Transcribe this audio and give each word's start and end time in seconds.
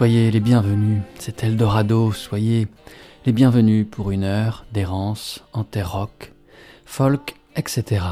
Soyez 0.00 0.30
les 0.30 0.40
bienvenus. 0.40 1.02
C'est 1.18 1.44
Eldorado, 1.44 2.10
soyez 2.12 2.68
les 3.26 3.32
bienvenus 3.32 3.86
pour 3.90 4.12
une 4.12 4.24
heure 4.24 4.64
d'errance 4.72 5.44
en 5.52 5.62
terre 5.62 5.92
rock, 5.92 6.32
folk, 6.86 7.34
etc. 7.54 8.02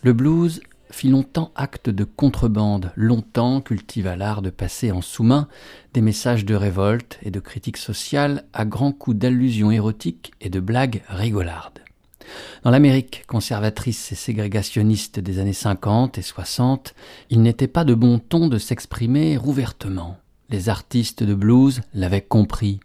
Le 0.00 0.14
blues 0.14 0.62
fit 0.90 1.10
longtemps 1.10 1.52
acte 1.54 1.90
de 1.90 2.04
contrebande, 2.04 2.92
longtemps 2.96 3.60
cultiva 3.60 4.16
l'art 4.16 4.40
de 4.40 4.48
passer 4.48 4.90
en 4.90 5.02
sous-main 5.02 5.48
des 5.92 6.00
messages 6.00 6.46
de 6.46 6.54
révolte 6.54 7.18
et 7.22 7.30
de 7.30 7.40
critique 7.40 7.76
sociale 7.76 8.44
à 8.54 8.64
grands 8.64 8.92
coups 8.92 9.18
d'allusions 9.18 9.70
érotiques 9.70 10.32
et 10.40 10.48
de 10.48 10.60
blagues 10.60 11.02
rigolardes. 11.08 11.80
Dans 12.62 12.70
l'Amérique 12.70 13.24
conservatrice 13.26 14.12
et 14.12 14.14
ségrégationniste 14.14 15.20
des 15.20 15.40
années 15.40 15.52
50 15.52 16.16
et 16.16 16.22
60, 16.22 16.94
il 17.28 17.42
n'était 17.42 17.68
pas 17.68 17.84
de 17.84 17.92
bon 17.92 18.18
ton 18.18 18.48
de 18.48 18.56
s'exprimer 18.56 19.36
ouvertement. 19.36 20.16
Les 20.52 20.68
artistes 20.68 21.22
de 21.22 21.34
blues 21.34 21.80
l'avaient 21.94 22.20
compris. 22.20 22.78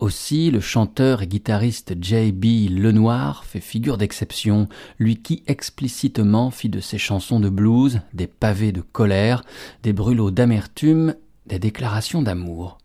Aussi, 0.00 0.50
le 0.50 0.60
chanteur 0.60 1.22
et 1.22 1.28
guitariste 1.28 1.94
J.B. 2.00 2.68
Lenoir 2.70 3.44
fait 3.44 3.60
figure 3.60 3.98
d'exception, 3.98 4.68
lui 4.98 5.22
qui 5.22 5.44
explicitement 5.46 6.50
fit 6.50 6.68
de 6.68 6.80
ses 6.80 6.98
chansons 6.98 7.38
de 7.38 7.48
blues 7.48 8.00
des 8.14 8.26
pavés 8.26 8.72
de 8.72 8.80
colère, 8.80 9.44
des 9.84 9.92
brûlots 9.92 10.32
d'amertume, 10.32 11.14
des 11.46 11.60
déclarations 11.60 12.20
d'amour. 12.20 12.78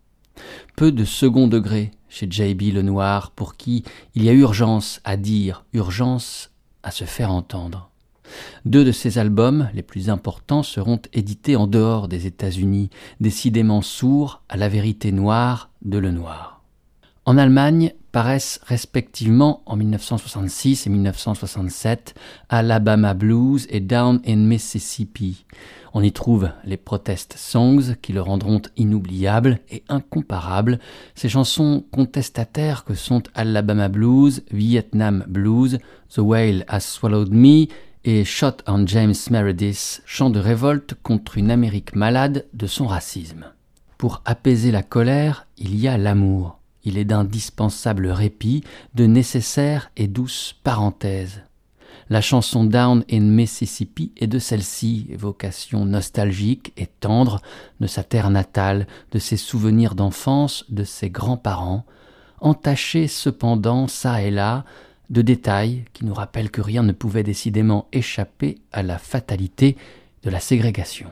Peu 0.75 0.91
de 0.91 1.05
second 1.05 1.47
degré 1.47 1.89
chez 2.07 2.27
J.B. 2.29 2.73
Lenoir 2.73 3.31
pour 3.31 3.55
qui 3.55 3.83
il 4.13 4.23
y 4.23 4.29
a 4.29 4.33
urgence 4.33 5.01
à 5.05 5.17
dire, 5.17 5.65
urgence 5.73 6.51
à 6.83 6.91
se 6.91 7.03
faire 7.03 7.31
entendre. 7.31 7.88
Deux 8.65 8.83
de 8.83 8.91
ces 8.91 9.17
albums, 9.17 9.69
les 9.73 9.83
plus 9.83 10.09
importants, 10.09 10.63
seront 10.63 11.01
édités 11.13 11.55
en 11.55 11.67
dehors 11.67 12.07
des 12.07 12.25
États-Unis, 12.25 12.89
décidément 13.19 13.81
sourds 13.81 14.41
à 14.49 14.57
la 14.57 14.69
vérité 14.69 15.11
noire 15.11 15.69
de 15.81 15.97
Le 15.97 16.11
Noir. 16.11 16.59
En 17.25 17.37
Allemagne 17.37 17.93
paraissent 18.11 18.59
respectivement 18.65 19.61
en 19.65 19.75
1966 19.75 20.87
et 20.87 20.89
1967 20.89 22.15
Alabama 22.49 23.13
Blues 23.13 23.67
et 23.69 23.81
Down 23.81 24.19
in 24.25 24.37
Mississippi. 24.37 25.45
On 25.93 26.01
y 26.01 26.11
trouve 26.11 26.49
les 26.63 26.77
protest 26.77 27.35
songs 27.37 27.95
qui 28.01 28.13
le 28.13 28.21
rendront 28.21 28.61
inoubliable 28.77 29.59
et 29.69 29.83
incomparable, 29.89 30.79
ces 31.13 31.29
chansons 31.29 31.83
contestataires 31.91 32.83
que 32.83 32.95
sont 32.95 33.23
Alabama 33.35 33.89
Blues, 33.89 34.43
Vietnam 34.51 35.23
Blues, 35.27 35.77
The 36.09 36.19
Whale 36.19 36.65
Has 36.67 36.81
Swallowed 36.81 37.31
Me 37.31 37.67
Shot 38.25 38.63
on 38.67 38.87
James 38.87 39.13
Meredith, 39.29 40.01
chant 40.05 40.31
de 40.31 40.39
révolte 40.39 40.95
contre 41.03 41.37
une 41.37 41.51
Amérique 41.51 41.95
malade 41.95 42.47
de 42.53 42.65
son 42.65 42.87
racisme. 42.87 43.45
Pour 43.99 44.23
apaiser 44.25 44.71
la 44.71 44.81
colère, 44.81 45.45
il 45.57 45.79
y 45.79 45.87
a 45.87 45.97
l'amour. 45.97 46.57
Il 46.83 46.97
est 46.97 47.05
d'indispensable 47.05 48.07
répit, 48.07 48.63
de 48.95 49.05
nécessaire 49.05 49.91
et 49.95 50.07
douce 50.07 50.55
parenthèse. 50.63 51.43
La 52.09 52.21
chanson 52.21 52.63
Down 52.63 53.03
in 53.11 53.19
Mississippi 53.19 54.11
est 54.17 54.27
de 54.27 54.39
celle-ci, 54.39 55.05
évocation 55.11 55.85
nostalgique 55.85 56.73
et 56.77 56.87
tendre 56.87 57.39
de 57.79 57.85
sa 57.85 58.01
terre 58.01 58.31
natale, 58.31 58.87
de 59.11 59.19
ses 59.19 59.37
souvenirs 59.37 59.93
d'enfance, 59.93 60.65
de 60.69 60.83
ses 60.83 61.11
grands-parents, 61.11 61.85
entachée 62.41 63.07
cependant 63.07 63.87
çà 63.87 64.23
et 64.23 64.31
là 64.31 64.65
de 65.09 65.21
détails 65.21 65.85
qui 65.93 66.05
nous 66.05 66.13
rappellent 66.13 66.51
que 66.51 66.61
rien 66.61 66.83
ne 66.83 66.91
pouvait 66.91 67.23
décidément 67.23 67.87
échapper 67.91 68.59
à 68.71 68.83
la 68.83 68.97
fatalité 68.97 69.75
de 70.23 70.29
la 70.29 70.39
ségrégation. 70.39 71.09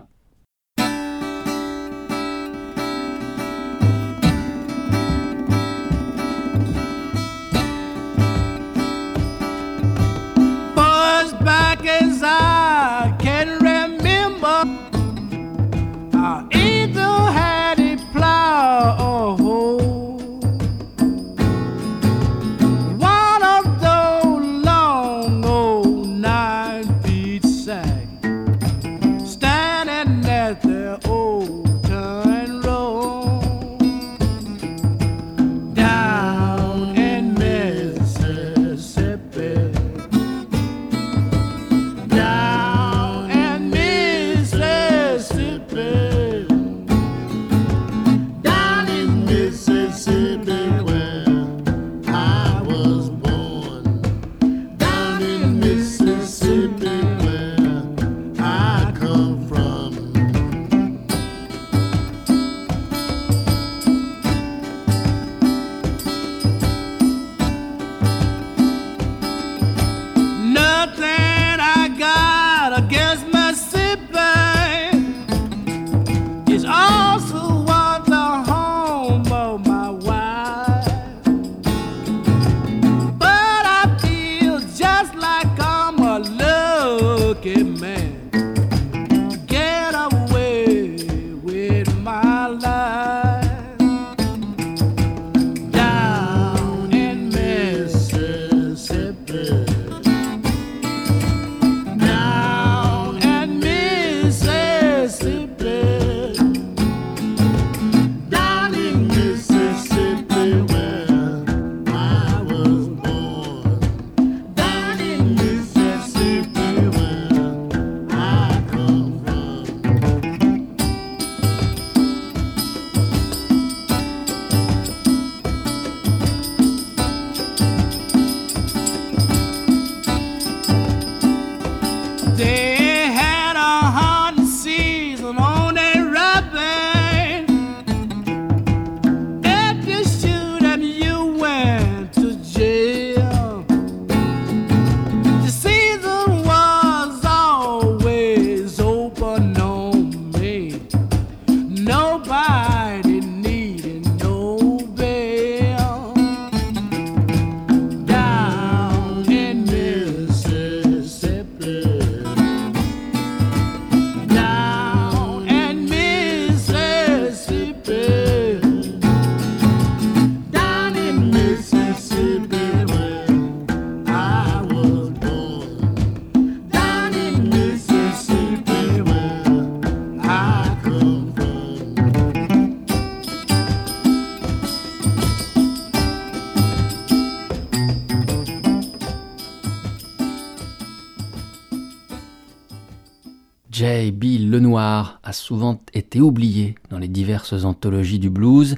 A 194.77 195.33
souvent 195.33 195.79
été 195.93 196.21
oublié 196.21 196.75
dans 196.89 196.99
les 196.99 197.07
diverses 197.07 197.63
anthologies 197.63 198.19
du 198.19 198.29
blues, 198.29 198.75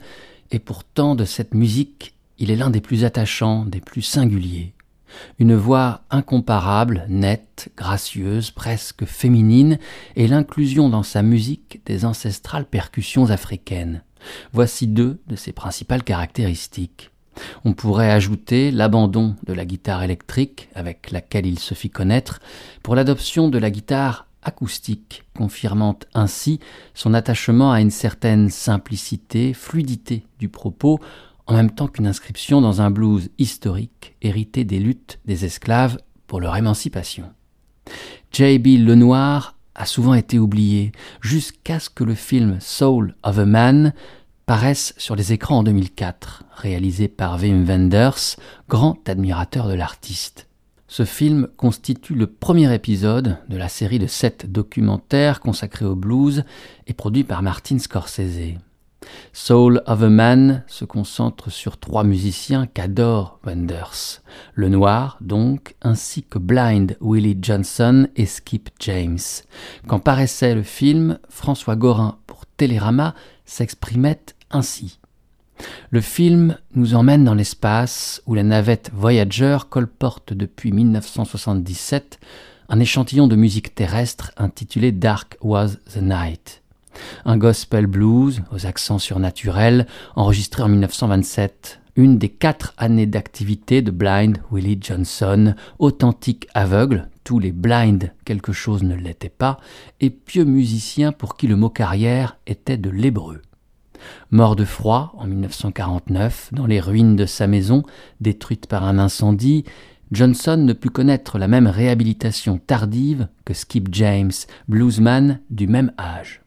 et 0.51 0.59
pourtant 0.59 1.13
de 1.13 1.25
cette 1.25 1.53
musique, 1.53 2.13
il 2.37 2.51
est 2.51 2.55
l'un 2.55 2.69
des 2.69 2.79
plus 2.79 3.03
attachants, 3.03 3.65
des 3.65 3.81
plus 3.81 4.01
singuliers. 4.01 4.73
Une 5.39 5.55
voix 5.55 6.01
incomparable, 6.09 7.05
nette, 7.09 7.69
gracieuse, 7.75 8.51
presque 8.51 9.05
féminine, 9.05 9.77
et 10.15 10.27
l'inclusion 10.27 10.87
dans 10.87 11.03
sa 11.03 11.21
musique 11.21 11.81
des 11.85 12.05
ancestrales 12.05 12.65
percussions 12.65 13.29
africaines. 13.29 14.03
Voici 14.53 14.87
deux 14.87 15.19
de 15.27 15.35
ses 15.35 15.51
principales 15.51 16.03
caractéristiques. 16.03 17.11
On 17.65 17.73
pourrait 17.73 18.11
ajouter 18.11 18.71
l'abandon 18.71 19.35
de 19.45 19.53
la 19.53 19.65
guitare 19.65 20.03
électrique, 20.03 20.69
avec 20.75 21.11
laquelle 21.11 21.45
il 21.45 21.59
se 21.59 21.73
fit 21.73 21.89
connaître, 21.89 22.39
pour 22.83 22.95
l'adoption 22.95 23.49
de 23.49 23.57
la 23.57 23.71
guitare 23.71 24.27
acoustique, 24.43 25.23
confirmant 25.35 25.97
ainsi 26.13 26.59
son 26.93 27.13
attachement 27.13 27.71
à 27.71 27.81
une 27.81 27.91
certaine 27.91 28.49
simplicité, 28.49 29.53
fluidité 29.53 30.25
du 30.39 30.49
propos, 30.49 30.99
en 31.47 31.53
même 31.53 31.71
temps 31.71 31.87
qu'une 31.87 32.07
inscription 32.07 32.61
dans 32.61 32.81
un 32.81 32.91
blues 32.91 33.29
historique 33.37 34.15
hérité 34.21 34.63
des 34.63 34.79
luttes 34.79 35.19
des 35.25 35.45
esclaves 35.45 35.97
pour 36.27 36.39
leur 36.39 36.55
émancipation. 36.55 37.31
J.B. 38.31 38.85
Lenoir 38.85 39.55
a 39.73 39.85
souvent 39.85 40.13
été 40.13 40.37
oublié 40.37 40.91
jusqu'à 41.21 41.79
ce 41.79 41.89
que 41.89 42.03
le 42.03 42.13
film 42.13 42.59
Soul 42.59 43.15
of 43.23 43.39
a 43.39 43.45
Man 43.45 43.93
paraisse 44.45 44.93
sur 44.97 45.15
les 45.15 45.31
écrans 45.31 45.59
en 45.59 45.63
2004, 45.63 46.43
réalisé 46.55 47.07
par 47.07 47.39
Wim 47.39 47.65
Wenders, 47.65 48.35
grand 48.67 49.07
admirateur 49.07 49.67
de 49.67 49.73
l'artiste. 49.73 50.48
Ce 50.91 51.05
film 51.05 51.47
constitue 51.55 52.15
le 52.15 52.25
premier 52.25 52.73
épisode 52.73 53.37
de 53.47 53.57
la 53.57 53.69
série 53.69 53.99
de 53.99 54.07
sept 54.07 54.51
documentaires 54.51 55.39
consacrés 55.39 55.85
au 55.85 55.95
blues 55.95 56.43
et 56.87 56.93
produit 56.93 57.23
par 57.23 57.43
Martin 57.43 57.77
Scorsese. 57.77 58.57
Soul 59.31 59.83
of 59.85 60.01
a 60.01 60.09
Man 60.09 60.63
se 60.65 60.85
concentre 60.85 61.51
sur 61.51 61.77
trois 61.77 62.03
musiciens 62.03 62.65
qu'adore 62.65 63.39
Wenders. 63.45 64.23
Le 64.55 64.67
Noir, 64.67 65.19
donc, 65.21 65.75
ainsi 65.83 66.23
que 66.23 66.39
Blind 66.39 66.97
Willie 67.01 67.37
Johnson 67.39 68.07
et 68.15 68.25
Skip 68.25 68.71
James. 68.79 69.19
Quand 69.87 69.99
paraissait 69.99 70.55
le 70.55 70.63
film, 70.63 71.19
François 71.29 71.75
Gorin 71.75 72.17
pour 72.25 72.47
Télérama 72.47 73.13
s'exprimait 73.45 74.25
ainsi. 74.49 74.98
Le 75.89 76.01
film 76.01 76.57
nous 76.75 76.95
emmène 76.95 77.23
dans 77.23 77.33
l'espace 77.33 78.21
où 78.25 78.33
la 78.33 78.43
navette 78.43 78.91
Voyager 78.93 79.57
colporte 79.69 80.33
depuis 80.33 80.71
1977 80.71 82.19
un 82.69 82.79
échantillon 82.79 83.27
de 83.27 83.35
musique 83.35 83.75
terrestre 83.75 84.31
intitulé 84.37 84.91
Dark 84.91 85.37
Was 85.41 85.77
the 85.93 86.01
Night 86.01 86.61
un 87.25 87.37
gospel 87.37 87.87
blues 87.87 88.41
aux 88.51 88.65
accents 88.65 88.99
surnaturels, 88.99 89.87
enregistré 90.15 90.63
en 90.63 90.69
1927, 90.69 91.79
une 91.95 92.17
des 92.17 92.29
quatre 92.29 92.73
années 92.77 93.05
d'activité 93.05 93.81
de 93.81 93.91
Blind 93.91 94.37
Willie 94.51 94.79
Johnson, 94.81 95.55
authentique 95.79 96.47
aveugle, 96.53 97.09
tous 97.23 97.39
les 97.39 97.51
blind 97.51 98.11
quelque 98.25 98.53
chose 98.53 98.83
ne 98.83 98.95
l'était 98.95 99.29
pas, 99.29 99.59
et 99.99 100.09
pieux 100.09 100.45
musicien 100.45 101.11
pour 101.11 101.35
qui 101.35 101.47
le 101.47 101.55
mot 101.55 101.69
carrière 101.69 102.37
était 102.47 102.77
de 102.77 102.89
l'hébreu. 102.89 103.41
Mort 104.31 104.55
de 104.55 104.65
froid 104.65 105.13
en 105.17 105.27
1949 105.27 106.49
dans 106.53 106.65
les 106.65 106.79
ruines 106.79 107.15
de 107.15 107.25
sa 107.25 107.47
maison, 107.47 107.83
détruite 108.21 108.67
par 108.67 108.83
un 108.83 108.99
incendie, 108.99 109.65
Johnson 110.11 110.57
ne 110.57 110.73
put 110.73 110.89
connaître 110.89 111.37
la 111.37 111.47
même 111.47 111.67
réhabilitation 111.67 112.57
tardive 112.57 113.27
que 113.45 113.53
Skip 113.53 113.89
James, 113.91 114.31
bluesman 114.67 115.39
du 115.49 115.67
même 115.67 115.91
âge. 115.99 116.41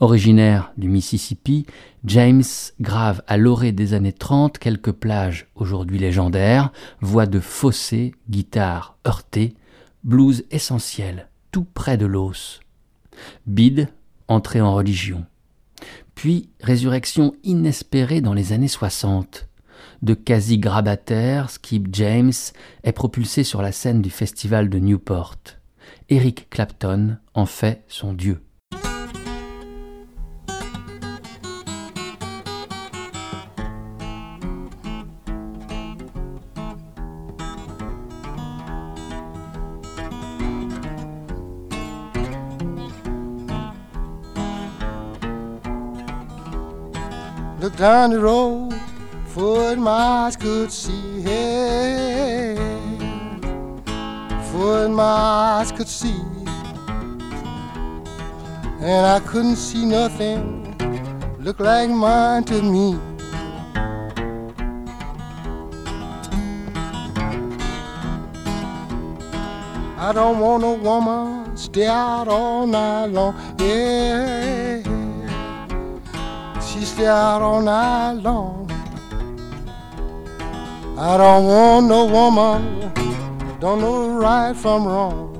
Originaire 0.00 0.72
du 0.76 0.88
Mississippi, 0.88 1.66
James 2.04 2.42
grave 2.80 3.22
à 3.26 3.36
l'orée 3.36 3.72
des 3.72 3.94
années 3.94 4.12
30 4.12 4.58
quelques 4.58 4.92
plages 4.92 5.46
aujourd'hui 5.54 5.98
légendaires, 5.98 6.72
voix 7.00 7.26
de 7.26 7.40
fossé, 7.40 8.14
guitare 8.28 8.96
heurtée, 9.06 9.54
blues 10.02 10.44
essentiel, 10.50 11.28
tout 11.50 11.66
près 11.72 11.96
de 11.96 12.06
l'os. 12.06 12.60
Bide, 13.46 13.88
entrée 14.28 14.60
en 14.60 14.74
religion. 14.74 15.24
Puis 16.14 16.50
résurrection 16.60 17.34
inespérée 17.42 18.20
dans 18.20 18.34
les 18.34 18.52
années 18.52 18.68
60. 18.68 19.48
De 20.02 20.14
quasi 20.14 20.58
grabataire, 20.58 21.50
Skip 21.50 21.88
James 21.92 22.32
est 22.82 22.92
propulsé 22.92 23.42
sur 23.42 23.62
la 23.62 23.72
scène 23.72 24.02
du 24.02 24.10
festival 24.10 24.68
de 24.68 24.78
Newport. 24.78 25.36
Eric 26.08 26.48
Clapton 26.50 27.16
en 27.34 27.46
fait 27.46 27.84
son 27.88 28.12
dieu. 28.12 28.43
Down 47.84 48.08
the 48.08 48.18
road, 48.18 48.72
foot 49.26 49.76
miles 49.76 50.36
could 50.36 50.72
see. 50.72 51.20
Hey, 51.20 52.56
foot 54.50 54.88
miles 54.88 55.70
could 55.70 55.86
see. 55.86 56.22
And 58.80 59.04
I 59.16 59.20
couldn't 59.26 59.56
see 59.56 59.84
nothing 59.84 60.74
look 61.40 61.60
like 61.60 61.90
mine 61.90 62.44
to 62.44 62.62
me. 62.62 62.98
I 69.98 70.10
don't 70.14 70.38
want 70.38 70.64
a 70.64 70.72
woman 70.88 71.54
stay 71.54 71.86
out 71.86 72.28
all 72.28 72.66
night 72.66 73.10
long. 73.10 73.34
Yeah 73.58 75.03
stay 76.94 77.06
out 77.08 77.42
all 77.42 77.60
night 77.60 78.12
long. 78.22 78.70
I 80.96 81.16
don't 81.16 81.44
want 81.44 81.86
no 81.88 82.04
woman, 82.04 82.92
don't 83.58 83.80
know 83.80 84.16
right 84.16 84.54
from 84.54 84.86
wrong. 84.86 85.30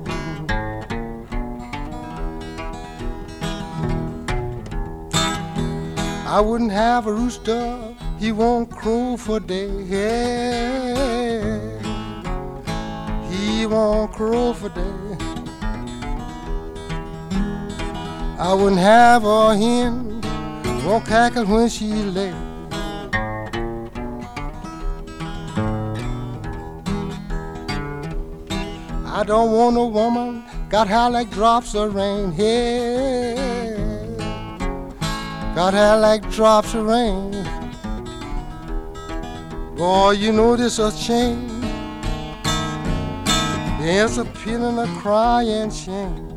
I 6.27 6.41
wouldn't 6.41 6.73
have 6.73 7.07
a 7.07 7.13
rooster, 7.13 7.95
he 8.19 8.33
won't 8.33 8.69
crow 8.69 9.15
for 9.15 9.39
day. 9.39 9.85
He 13.31 13.65
won't 13.65 14.11
crow 14.11 14.51
for 14.51 14.67
day. 14.67 14.97
I 18.37 18.53
wouldn't 18.53 18.81
have 18.81 19.23
a 19.23 19.55
hen 19.55 20.14
won't 20.85 21.05
cackle 21.05 21.45
when 21.45 21.67
she 21.67 21.87
lay. 21.87 22.31
I 29.07 29.23
don't 29.25 29.51
want 29.51 29.77
a 29.77 29.85
woman 29.85 30.43
got 30.69 30.87
hair 30.87 31.09
like 31.09 31.31
drops 31.31 31.73
of 31.73 31.95
rain. 31.95 32.31
Hey, 32.31 33.35
got 35.55 35.73
hair 35.73 35.97
like 35.97 36.29
drops 36.31 36.75
of 36.75 36.85
rain. 36.85 37.31
Boy, 39.75 40.11
you 40.11 40.31
know 40.31 40.55
this 40.55 40.77
a 40.77 40.91
chain. 40.95 41.47
There's 43.79 44.17
a 44.17 44.25
pin 44.25 44.61
and 44.61 44.79
a 44.79 44.87
crying 44.99 45.71
shame. 45.71 46.34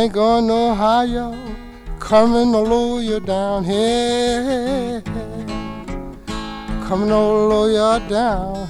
Ain't 0.00 0.12
going 0.14 0.46
no 0.46 0.74
higher, 0.74 1.36
coming 1.98 2.52
to 2.52 2.58
lower 2.58 3.02
you 3.02 3.20
down 3.20 3.64
here, 3.64 5.02
coming 6.86 7.08
to 7.08 7.18
lower 7.18 7.68
you 7.68 8.08
down. 8.08 8.66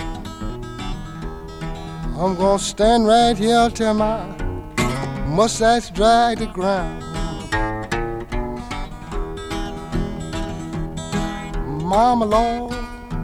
I'm 2.19 2.35
gonna 2.35 2.59
stand 2.59 3.07
right 3.07 3.39
here 3.39 3.71
till 3.71 3.95
my 3.95 4.27
mustache 5.27 5.91
drag 5.91 6.39
the 6.39 6.47
ground. 6.47 7.05
Mama 11.85 12.25
Lord, 12.25 12.75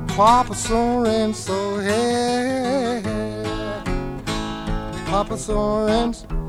Papa 0.08 0.54
Sorenso, 0.54 1.80
hey, 1.82 3.02
Papa 5.06 5.34
Sorenso. 5.36 6.45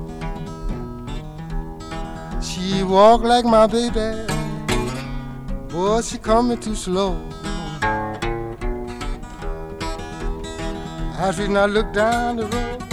She 2.47 2.81
walk 2.83 3.23
like 3.23 3.45
my 3.45 3.67
baby, 3.67 4.25
boy, 5.69 6.01
she 6.01 6.17
coming 6.17 6.59
too 6.59 6.75
slow. 6.75 7.21
I 11.19 11.31
should 11.35 11.49
not 11.49 11.71
look 11.71 11.91
down 11.93 12.37
the 12.37 12.45
road, 12.47 12.83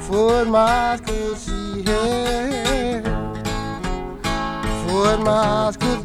for 0.00 0.44
my 0.46 0.60
eyes 0.60 1.00
could 1.02 1.36
see, 1.36 1.82
hey, 1.82 3.02
for 4.86 5.18
my 5.18 5.40
eyes 5.66 5.76
could 5.76 6.04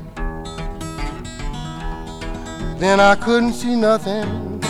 then 2.79 3.00
I 3.00 3.15
couldn't 3.15 3.53
see 3.53 3.75
nothing 3.75 4.62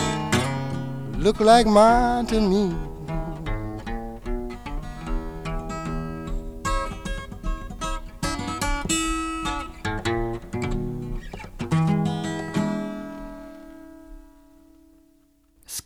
look 1.18 1.40
like 1.40 1.68
mine 1.68 2.26
to 2.28 2.42
me. 2.42 2.89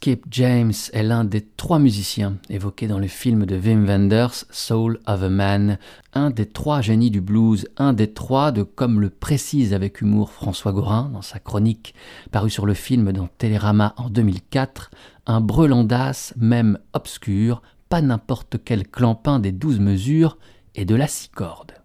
Skip 0.03 0.25
James 0.31 0.74
est 0.91 1.01
l'un 1.01 1.24
des 1.24 1.39
trois 1.39 1.79
musiciens 1.79 2.36
évoqués 2.50 2.88
dans 2.88 3.00
le 3.00 3.07
film 3.07 3.45
de 3.45 3.55
Wim 3.55 3.86
Wenders, 3.86 4.43
Soul 4.50 5.00
of 5.07 5.24
a 5.24 5.29
Man, 5.29 5.77
un 6.12 6.29
des 6.29 6.45
trois 6.45 6.81
génies 6.81 7.10
du 7.10 7.22
blues, 7.22 7.69
un 7.77 7.93
des 7.93 8.12
trois 8.12 8.51
de 8.51 8.63
comme 8.63 9.00
le 9.00 9.10
précise 9.10 9.74
avec 9.74 10.01
humour 10.01 10.33
François 10.33 10.74
Gorin 10.74 11.10
dans 11.13 11.22
sa 11.22 11.39
chronique 11.39 11.95
parue 12.33 12.50
sur 12.50 12.65
le 12.65 12.74
film 12.74 13.13
dans 13.13 13.29
Télérama 13.38 13.93
en 13.95 14.10
2004, 14.10 14.91
un 15.25 15.39
brelandas 15.39 16.33
même 16.36 16.79
obscur, 16.91 17.62
pas 17.88 18.01
n'importe 18.01 18.57
quel 18.62 18.86
clampin 18.86 19.39
des 19.39 19.53
douze 19.53 19.79
mesures 19.79 20.38
et 20.75 20.83
de 20.83 20.95
la 20.95 21.07
six 21.07 21.29
cordes. 21.29 21.75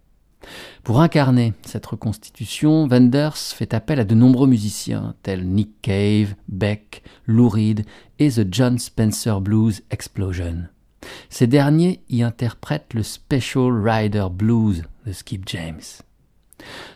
Pour 0.84 1.00
incarner 1.00 1.52
cette 1.62 1.86
reconstitution, 1.86 2.86
Wenders 2.86 3.36
fait 3.36 3.74
appel 3.74 4.00
à 4.00 4.04
de 4.04 4.14
nombreux 4.14 4.46
musiciens 4.46 5.14
tels 5.22 5.46
Nick 5.46 5.82
Cave, 5.82 6.34
Beck, 6.48 7.02
Lou 7.26 7.48
Reed 7.48 7.84
et 8.18 8.30
The 8.30 8.46
John 8.50 8.78
Spencer 8.78 9.40
Blues 9.40 9.82
Explosion. 9.90 10.68
Ces 11.28 11.46
derniers 11.46 12.00
y 12.08 12.22
interprètent 12.22 12.94
le 12.94 13.02
Special 13.02 13.70
Rider 13.86 14.26
Blues 14.30 14.84
de 15.06 15.12
Skip 15.12 15.44
James. 15.46 15.82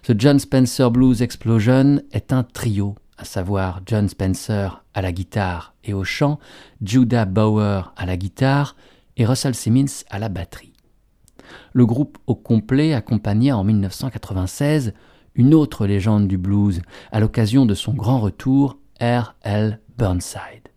The 0.02 0.18
John 0.18 0.38
Spencer 0.38 0.90
Blues 0.90 1.22
Explosion 1.22 2.02
est 2.12 2.32
un 2.32 2.42
trio, 2.42 2.96
à 3.16 3.24
savoir 3.24 3.80
John 3.86 4.08
Spencer 4.08 4.82
à 4.94 5.02
la 5.02 5.12
guitare 5.12 5.74
et 5.84 5.94
au 5.94 6.04
chant, 6.04 6.38
Judah 6.82 7.24
Bauer 7.24 7.92
à 7.96 8.06
la 8.06 8.16
guitare 8.16 8.76
et 9.16 9.24
Russell 9.24 9.54
Simmons 9.54 10.04
à 10.10 10.18
la 10.18 10.28
batterie 10.28 10.71
le 11.72 11.86
groupe 11.86 12.18
au 12.26 12.34
complet 12.34 12.94
accompagna 12.94 13.56
en 13.56 13.64
1996 13.64 14.94
une 15.34 15.54
autre 15.54 15.86
légende 15.86 16.28
du 16.28 16.38
blues 16.38 16.82
à 17.10 17.20
l'occasion 17.20 17.66
de 17.66 17.74
son 17.74 17.94
grand 17.94 18.20
retour, 18.20 18.78
R.L. 19.00 19.80
Burnside. 19.96 20.68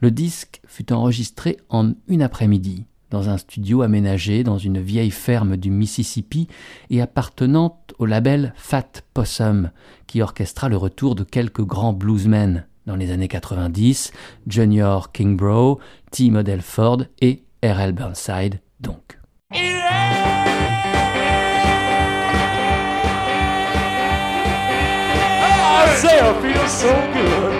Le 0.00 0.10
disque 0.10 0.60
fut 0.66 0.92
enregistré 0.92 1.58
en 1.68 1.92
une 2.08 2.22
après-midi 2.22 2.84
dans 3.10 3.28
un 3.28 3.38
studio 3.38 3.82
aménagé 3.82 4.44
dans 4.44 4.58
une 4.58 4.80
vieille 4.80 5.10
ferme 5.10 5.56
du 5.56 5.70
Mississippi 5.70 6.48
et 6.90 7.00
appartenant 7.00 7.80
au 7.98 8.06
label 8.06 8.54
Fat 8.56 9.02
Possum, 9.14 9.70
qui 10.06 10.22
orchestra 10.22 10.68
le 10.68 10.76
retour 10.76 11.14
de 11.14 11.24
quelques 11.24 11.64
grands 11.64 11.92
bluesmen 11.92 12.66
dans 12.86 12.96
les 12.96 13.10
années 13.10 13.28
90, 13.28 14.12
Junior 14.46 15.12
Kingbrough, 15.12 15.78
T. 16.10 16.30
Model 16.30 16.62
Ford 16.62 17.02
et 17.20 17.42
R.L. 17.62 17.92
Burnside 17.92 18.60
donc. 18.80 19.19
Isaiah 19.52 19.66
feels 26.40 26.70
so 26.70 26.88
good. 27.12 27.52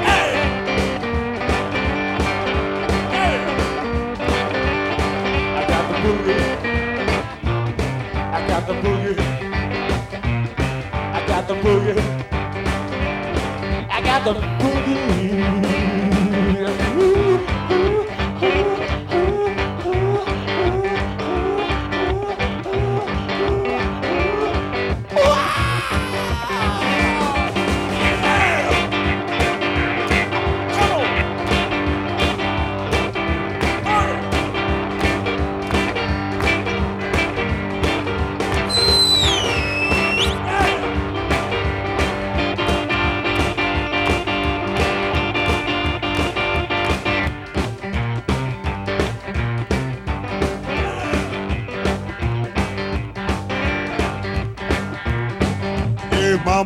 Hey. 0.00 0.32
Hey. 3.12 3.36
I 5.58 5.60
got 5.68 5.84
the 5.88 5.94
boogie. 6.02 6.44
I 8.32 8.34
got 8.48 8.62
the 8.66 8.72
boogie. 8.72 9.18
I 10.92 10.94
got 11.26 11.46
the 11.46 11.54
boogie. 11.54 11.98
I 13.90 14.00
got 14.00 14.24
the 14.24 14.32
boogie. 14.64 15.71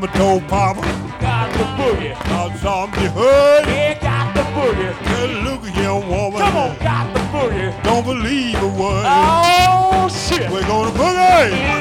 Mama 0.07 0.19
told 0.19 0.49
papa. 0.49 0.81
Got 1.21 1.53
the 1.53 1.65
boogie. 1.83 2.15
Got 2.29 2.57
something 2.59 3.11
heard. 3.13 3.67
Yeah, 3.67 3.99
got 4.01 4.35
the 4.35 4.43
boogie. 4.43 4.93
Hey, 4.93 5.43
look 5.43 5.65
at 5.65 5.77
young 5.77 6.09
woman. 6.09 6.41
Come 6.41 6.57
on, 6.57 6.79
got 6.79 7.13
the 7.15 7.21
boogie. 7.21 7.83
Don't 7.83 8.05
believe 8.05 8.63
a 8.63 8.69
word. 8.69 9.05
Oh, 9.07 10.09
shit. 10.09 10.51
We're 10.51 10.67
gonna 10.67 10.91
boogie. 10.91 11.76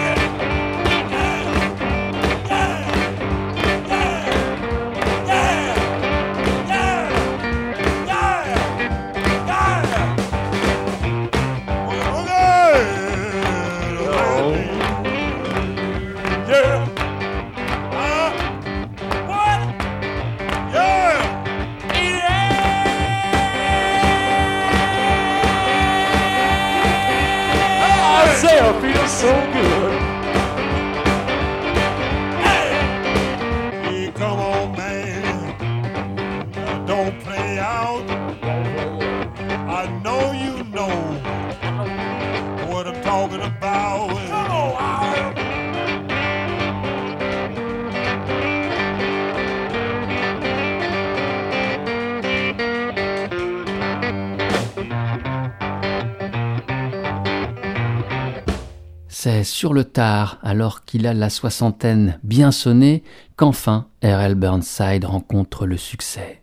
Le 59.74 59.84
tard, 59.84 60.40
alors 60.44 60.86
qu'il 60.86 61.08
a 61.08 61.14
la 61.14 61.30
soixantaine 61.30 62.20
bien 62.24 62.52
sonnée, 62.52 63.04
qu'enfin 63.36 63.88
R.L. 64.04 64.36
Burnside 64.36 65.06
rencontre 65.06 65.66
le 65.66 65.78
succès. 65.78 66.42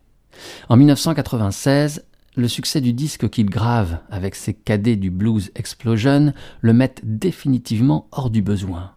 En 0.68 0.76
1996, 0.76 2.04
le 2.34 2.48
succès 2.48 2.80
du 2.80 2.92
disque 2.92 3.28
qu'il 3.28 3.50
grave 3.50 3.98
avec 4.10 4.34
ses 4.34 4.54
cadets 4.54 4.96
du 4.96 5.10
Blues 5.10 5.50
Explosion 5.54 6.32
le 6.60 6.72
met 6.72 6.94
définitivement 7.02 8.08
hors 8.10 8.30
du 8.30 8.42
besoin. 8.42 8.92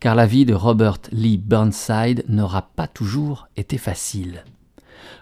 Car 0.00 0.14
la 0.14 0.26
vie 0.26 0.44
de 0.44 0.54
Robert 0.54 0.98
Lee 1.10 1.38
Burnside 1.38 2.24
n'aura 2.28 2.70
pas 2.76 2.86
toujours 2.86 3.48
été 3.56 3.78
facile. 3.78 4.44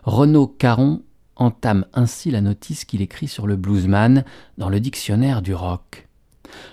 Renaud 0.05 0.47
Caron 0.47 1.03
entame 1.37 1.87
ainsi 1.95 2.31
la 2.31 2.41
notice 2.41 2.85
qu'il 2.85 3.03
écrit 3.03 3.29
sur 3.29 3.47
le 3.47 3.57
bluesman 3.57 4.25
dans 4.59 4.69
le 4.69 4.81
dictionnaire 4.81 5.43
du 5.43 5.55
rock. 5.55 6.09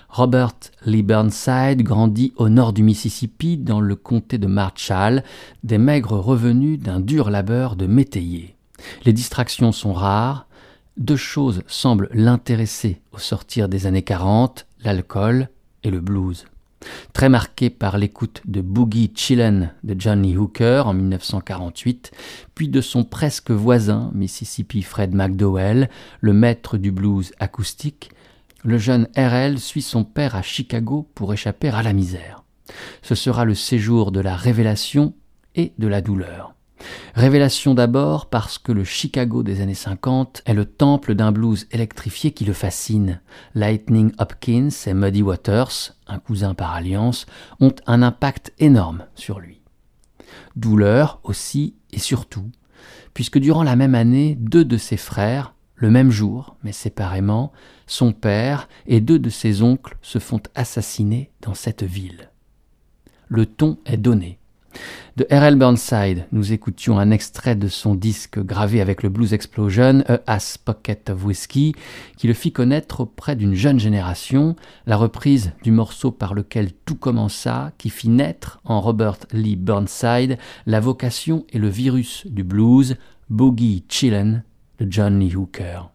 Robert 0.08 0.54
Lee 0.84 1.02
Burnside 1.02 1.82
grandit 1.82 2.32
au 2.36 2.48
nord 2.48 2.72
du 2.72 2.82
Mississippi, 2.82 3.56
dans 3.56 3.80
le 3.80 3.96
comté 3.96 4.38
de 4.38 4.46
Marshall, 4.46 5.24
des 5.64 5.78
maigres 5.78 6.18
revenus 6.18 6.78
d'un 6.78 7.00
dur 7.00 7.30
labeur 7.30 7.76
de 7.76 7.86
métayer. 7.86 8.56
Les 9.04 9.12
distractions 9.12 9.72
sont 9.72 9.92
rares. 9.92 10.46
Deux 10.98 11.16
choses 11.16 11.62
semblent 11.66 12.10
l'intéresser 12.12 13.00
au 13.12 13.18
sortir 13.18 13.68
des 13.68 13.86
années 13.86 14.02
40, 14.02 14.66
l'alcool 14.84 15.48
et 15.82 15.90
le 15.90 16.00
blues. 16.00 16.44
Très 17.12 17.28
marqué 17.28 17.70
par 17.70 17.96
l'écoute 17.96 18.42
de 18.44 18.60
Boogie 18.60 19.12
Chillin 19.14 19.70
de 19.84 19.94
Johnny 19.98 20.36
Hooker 20.36 20.86
en 20.86 20.94
1948, 20.94 22.10
puis 22.54 22.68
de 22.68 22.80
son 22.80 23.04
presque 23.04 23.50
voisin, 23.50 24.10
Mississippi 24.14 24.82
Fred 24.82 25.14
McDowell, 25.14 25.88
le 26.20 26.32
maître 26.32 26.76
du 26.76 26.90
blues 26.90 27.32
acoustique, 27.38 28.10
le 28.62 28.78
jeune 28.78 29.08
RL 29.16 29.58
suit 29.58 29.82
son 29.82 30.04
père 30.04 30.36
à 30.36 30.42
Chicago 30.42 31.08
pour 31.14 31.32
échapper 31.32 31.68
à 31.68 31.82
la 31.82 31.92
misère. 31.92 32.44
Ce 33.02 33.14
sera 33.14 33.44
le 33.44 33.54
séjour 33.54 34.12
de 34.12 34.20
la 34.20 34.36
révélation 34.36 35.14
et 35.54 35.72
de 35.78 35.88
la 35.88 36.00
douleur. 36.00 36.54
Révélation 37.14 37.74
d'abord 37.74 38.26
parce 38.26 38.58
que 38.58 38.72
le 38.72 38.84
Chicago 38.84 39.42
des 39.42 39.60
années 39.60 39.74
50 39.74 40.42
est 40.46 40.54
le 40.54 40.64
temple 40.64 41.14
d'un 41.14 41.30
blues 41.30 41.66
électrifié 41.70 42.32
qui 42.32 42.44
le 42.44 42.52
fascine. 42.52 43.20
Lightning 43.54 44.12
Hopkins 44.18 44.70
et 44.86 44.94
Muddy 44.94 45.22
Waters, 45.22 45.94
un 46.06 46.18
cousin 46.18 46.54
par 46.54 46.72
alliance, 46.72 47.26
ont 47.60 47.74
un 47.86 48.02
impact 48.02 48.52
énorme 48.58 49.04
sur 49.14 49.38
lui. 49.38 49.60
Douleur 50.56 51.20
aussi 51.24 51.76
et 51.92 51.98
surtout, 51.98 52.50
puisque 53.14 53.38
durant 53.38 53.62
la 53.62 53.76
même 53.76 53.94
année, 53.94 54.36
deux 54.40 54.64
de 54.64 54.76
ses 54.76 54.96
frères, 54.96 55.54
le 55.74 55.90
même 55.90 56.10
jour, 56.10 56.56
mais 56.62 56.72
séparément, 56.72 57.52
son 57.86 58.12
père 58.12 58.68
et 58.86 59.00
deux 59.00 59.18
de 59.18 59.30
ses 59.30 59.62
oncles 59.62 59.96
se 60.02 60.18
font 60.18 60.40
assassiner 60.54 61.30
dans 61.40 61.54
cette 61.54 61.82
ville. 61.82 62.30
Le 63.28 63.46
ton 63.46 63.78
est 63.86 63.96
donné. 63.96 64.38
De 65.16 65.26
R.L. 65.30 65.56
Burnside, 65.56 66.26
nous 66.32 66.52
écoutions 66.52 66.98
un 66.98 67.10
extrait 67.10 67.54
de 67.54 67.68
son 67.68 67.94
disque 67.94 68.38
gravé 68.38 68.80
avec 68.80 69.02
le 69.02 69.10
Blues 69.10 69.34
Explosion, 69.34 70.02
A 70.08 70.20
Ass 70.26 70.56
Pocket 70.56 71.10
of 71.10 71.24
Whiskey, 71.24 71.72
qui 72.16 72.26
le 72.26 72.32
fit 72.32 72.52
connaître 72.52 73.00
auprès 73.00 73.36
d'une 73.36 73.54
jeune 73.54 73.78
génération, 73.78 74.56
la 74.86 74.96
reprise 74.96 75.52
du 75.62 75.70
morceau 75.70 76.10
par 76.10 76.32
lequel 76.32 76.72
tout 76.86 76.96
commença, 76.96 77.72
qui 77.76 77.90
fit 77.90 78.08
naître 78.08 78.60
en 78.64 78.80
Robert 78.80 79.18
Lee 79.32 79.56
Burnside 79.56 80.38
la 80.64 80.80
vocation 80.80 81.44
et 81.50 81.58
le 81.58 81.68
virus 81.68 82.26
du 82.26 82.44
blues, 82.44 82.96
Boogie 83.28 83.84
Chillin 83.88 84.42
John 84.88 85.18
Lee 85.18 85.34
Hooker. 85.34 85.90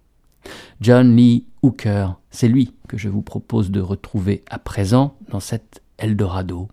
John 0.81 1.15
Lee 1.15 1.45
Hooker, 1.61 2.09
c'est 2.29 2.47
lui 2.47 2.73
que 2.87 2.97
je 2.97 3.09
vous 3.09 3.21
propose 3.21 3.71
de 3.71 3.81
retrouver 3.81 4.43
à 4.49 4.59
présent 4.59 5.17
dans 5.29 5.39
cet 5.39 5.81
Eldorado. 5.97 6.69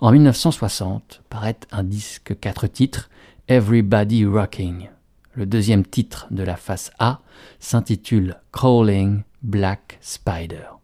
En 0.00 0.12
1960 0.12 1.22
paraît 1.28 1.58
un 1.70 1.84
disque 1.84 2.38
quatre 2.40 2.66
titres, 2.66 3.10
Everybody 3.48 4.24
Rocking. 4.24 4.88
Le 5.34 5.46
deuxième 5.46 5.84
titre 5.84 6.26
de 6.30 6.42
la 6.42 6.56
face 6.56 6.90
A 6.98 7.20
s'intitule 7.58 8.36
Crawling 8.52 9.22
Black 9.42 9.98
Spider. 10.00 10.79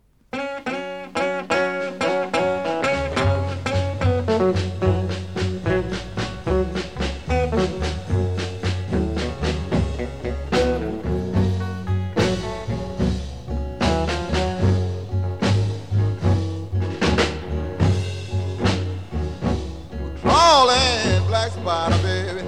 Spider, 21.67 21.99
baby. 22.01 22.43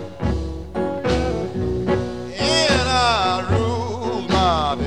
And 2.38 2.88
I 2.88 3.40
rule 3.50 4.22
my. 4.28 4.78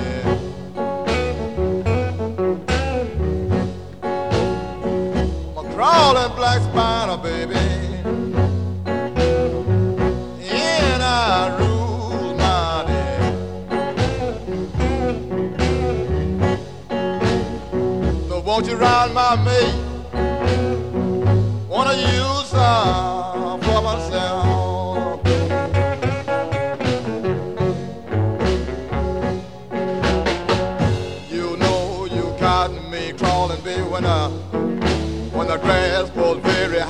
I'm 5.58 5.66
a 5.66 5.74
crawling 5.76 6.34
black 6.38 6.62
spider, 6.62 7.18
baby. 7.22 7.56
And 10.50 11.04
I 11.04 11.58
rule 11.60 12.34
my 12.36 12.86
bed. 12.88 13.34
So 18.30 18.36
won't 18.40 18.66
you 18.66 18.76
ride 18.78 19.14
my 19.14 19.36
mate? 19.44 19.76
Wanna 21.68 21.96
use 21.96 22.48
some 22.48 23.21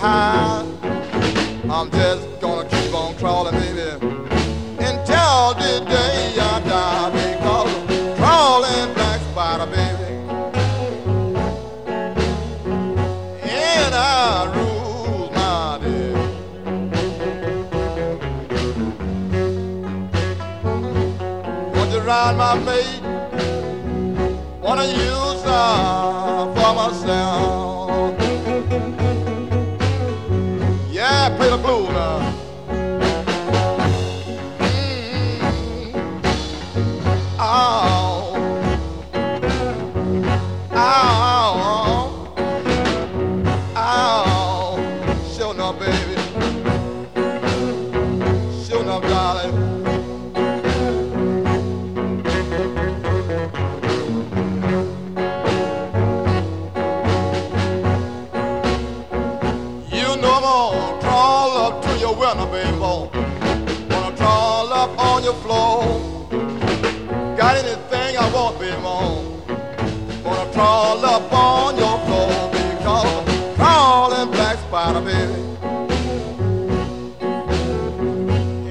high. 0.02 0.66
I'm 1.70 1.92
just 1.92 2.42
gonna 2.42 2.68
keep 2.68 2.92
on 2.94 3.14
crawling, 3.18 3.54
baby, 3.54 3.92
until 4.80 5.54
the 5.62 5.86
day 5.88 6.36
I 6.40 6.60
die. 6.66 7.10
Because 7.20 7.72
crawling 8.18 8.94
black 8.96 9.22
spider, 9.30 9.68
baby. 9.68 10.10
and 13.44 13.94
I 13.94 14.52
rule 14.56 15.30
my 15.36 15.78
day. 15.84 16.14
Want 21.76 21.92
to 21.92 22.02
ride 22.02 22.36
my 22.38 22.56
mate? 22.68 23.02
Wanna 24.62 24.86
use 24.86 25.44
her 25.44 26.54
for 26.56 26.74
myself? 26.74 27.51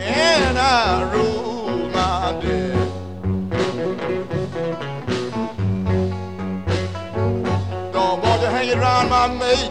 And 0.03 0.59
I 0.59 1.12
rule 1.12 1.88
my. 1.90 2.33
Don't 7.92 8.22
want 8.22 8.40
to 8.42 8.48
hang 8.50 8.70
around 8.79 9.09
my 9.11 9.26
mate. 9.29 9.70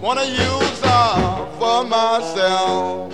Wanna 0.00 0.24
use 0.24 0.80
her 0.80 1.48
for 1.58 1.84
myself. 1.84 3.12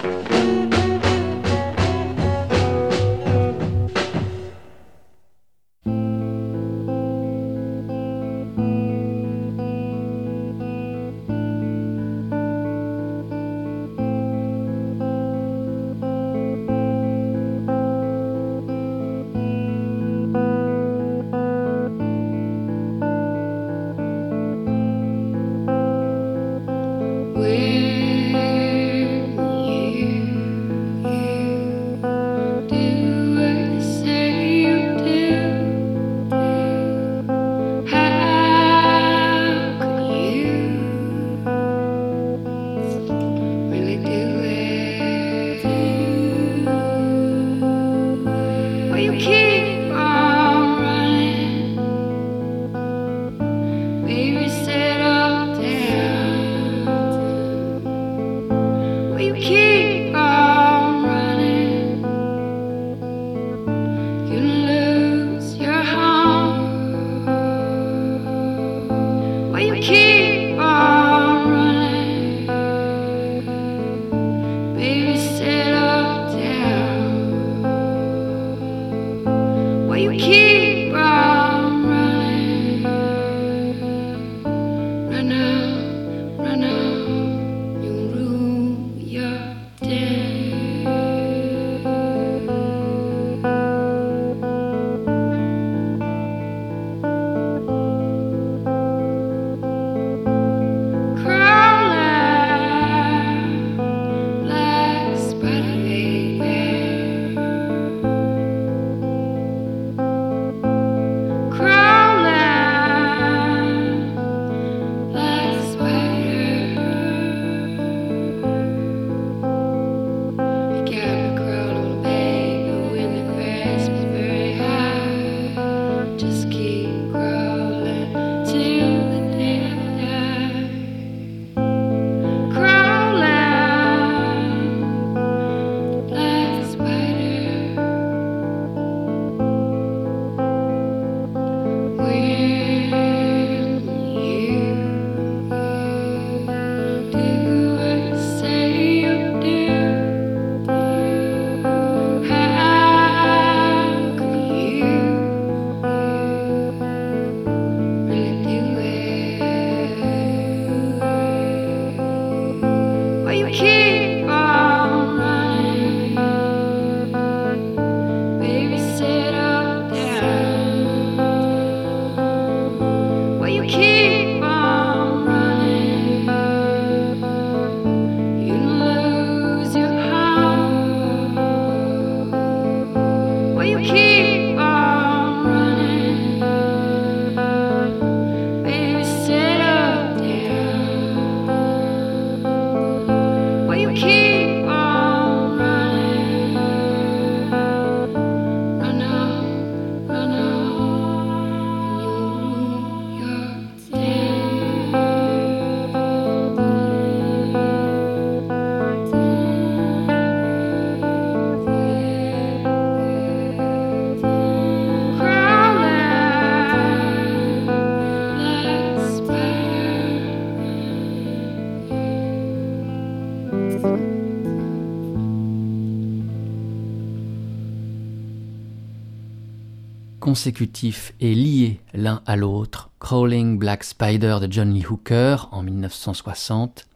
Consécutifs 230.39 231.15
et 231.19 231.35
liés 231.35 231.81
l'un 231.95 232.23
à 232.25 232.37
l'autre, 232.37 232.91
Crawling 233.01 233.59
Black 233.59 233.83
Spider 233.83 234.37
de 234.41 234.47
John 234.49 234.73
Lee 234.73 234.87
Hooker 234.89 235.49
en 235.51 235.65
1960, 235.65 236.87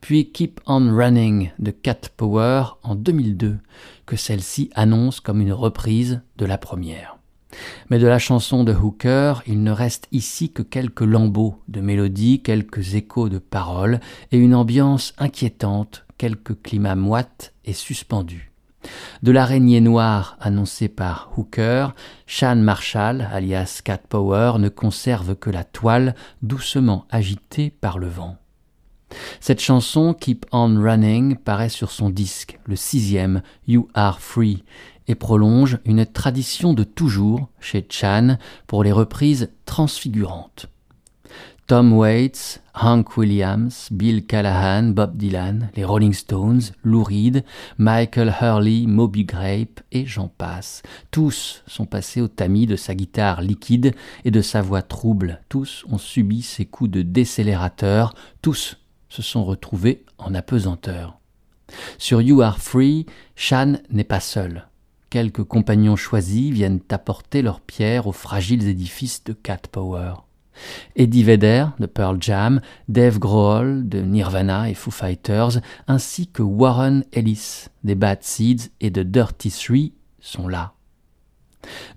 puis 0.00 0.30
Keep 0.30 0.60
On 0.66 0.94
Running 0.94 1.50
de 1.58 1.72
Cat 1.72 2.02
Power 2.16 2.66
en 2.84 2.94
2002, 2.94 3.58
que 4.06 4.14
celle-ci 4.14 4.70
annonce 4.76 5.18
comme 5.18 5.40
une 5.40 5.52
reprise 5.52 6.22
de 6.36 6.46
la 6.46 6.56
première. 6.56 7.18
Mais 7.90 7.98
de 7.98 8.06
la 8.06 8.20
chanson 8.20 8.62
de 8.62 8.72
Hooker, 8.72 9.42
il 9.48 9.64
ne 9.64 9.72
reste 9.72 10.06
ici 10.12 10.52
que 10.52 10.62
quelques 10.62 11.00
lambeaux 11.00 11.60
de 11.66 11.80
mélodie, 11.80 12.42
quelques 12.42 12.94
échos 12.94 13.28
de 13.28 13.40
paroles 13.40 13.98
et 14.30 14.38
une 14.38 14.54
ambiance 14.54 15.14
inquiétante, 15.18 16.06
quelques 16.16 16.62
climats 16.62 16.94
moites 16.94 17.54
et 17.64 17.72
suspendus. 17.72 18.53
De 19.22 19.32
l'araignée 19.32 19.80
noire 19.80 20.36
annoncée 20.40 20.88
par 20.88 21.30
Hooker, 21.36 21.88
Shan 22.26 22.56
Marshall, 22.56 23.28
alias 23.32 23.80
Cat 23.82 24.00
Power, 24.08 24.54
ne 24.58 24.68
conserve 24.68 25.36
que 25.36 25.50
la 25.50 25.64
toile 25.64 26.14
doucement 26.42 27.06
agitée 27.10 27.70
par 27.70 27.98
le 27.98 28.08
vent. 28.08 28.38
Cette 29.40 29.60
chanson, 29.60 30.14
Keep 30.14 30.46
On 30.52 30.80
Running, 30.80 31.36
paraît 31.36 31.68
sur 31.68 31.90
son 31.90 32.10
disque, 32.10 32.58
le 32.64 32.76
sixième, 32.76 33.42
You 33.66 33.88
Are 33.94 34.20
Free, 34.20 34.64
et 35.06 35.14
prolonge 35.14 35.78
une 35.84 36.06
tradition 36.06 36.72
de 36.72 36.84
toujours 36.84 37.48
chez 37.60 37.86
Chan 37.88 38.38
pour 38.66 38.82
les 38.84 38.92
reprises 38.92 39.50
transfigurantes. 39.66 40.66
Tom 41.66 41.92
Waits, 41.92 42.62
Hank 42.74 43.16
Williams, 43.16 43.88
Bill 43.92 44.26
Callahan, 44.26 44.90
Bob 44.90 45.16
Dylan, 45.16 45.70
les 45.76 45.84
Rolling 45.84 46.12
Stones, 46.12 46.60
Lou 46.82 47.04
Reed, 47.04 47.44
Michael 47.78 48.34
Hurley, 48.40 48.86
Moby 48.86 49.24
Grape 49.24 49.80
et 49.92 50.06
j'en 50.06 50.26
passe. 50.26 50.82
Tous 51.12 51.62
sont 51.68 51.86
passés 51.86 52.20
au 52.20 52.26
tamis 52.26 52.66
de 52.66 52.74
sa 52.74 52.96
guitare 52.96 53.42
liquide 53.42 53.94
et 54.24 54.32
de 54.32 54.42
sa 54.42 54.60
voix 54.60 54.82
trouble. 54.82 55.40
Tous 55.48 55.84
ont 55.88 55.98
subi 55.98 56.42
ses 56.42 56.64
coups 56.64 56.90
de 56.90 57.02
décélérateur. 57.02 58.14
Tous 58.42 58.76
se 59.08 59.22
sont 59.22 59.44
retrouvés 59.44 60.04
en 60.18 60.34
apesanteur. 60.34 61.20
Sur 61.98 62.20
You 62.20 62.42
Are 62.42 62.58
Free, 62.58 63.06
Shan 63.36 63.74
n'est 63.90 64.04
pas 64.04 64.20
seul. 64.20 64.66
Quelques 65.10 65.44
compagnons 65.44 65.94
choisis 65.94 66.52
viennent 66.52 66.80
apporter 66.90 67.40
leurs 67.40 67.60
pierres 67.60 68.08
aux 68.08 68.12
fragiles 68.12 68.66
édifices 68.66 69.22
de 69.22 69.32
Cat 69.32 69.62
Power. 69.70 70.14
Eddie 70.96 71.24
Vedder 71.24 71.66
de 71.78 71.86
Pearl 71.86 72.18
Jam, 72.20 72.60
Dave 72.88 73.18
Grohl 73.18 73.88
de 73.88 74.00
Nirvana 74.00 74.70
et 74.70 74.74
Foo 74.74 74.90
Fighters, 74.90 75.60
ainsi 75.86 76.28
que 76.28 76.42
Warren 76.42 77.04
Ellis 77.12 77.66
des 77.82 77.94
Bad 77.94 78.22
Seeds 78.22 78.70
et 78.80 78.90
de 78.90 79.02
Dirty 79.02 79.50
Three 79.50 79.92
sont 80.20 80.48
là. 80.48 80.74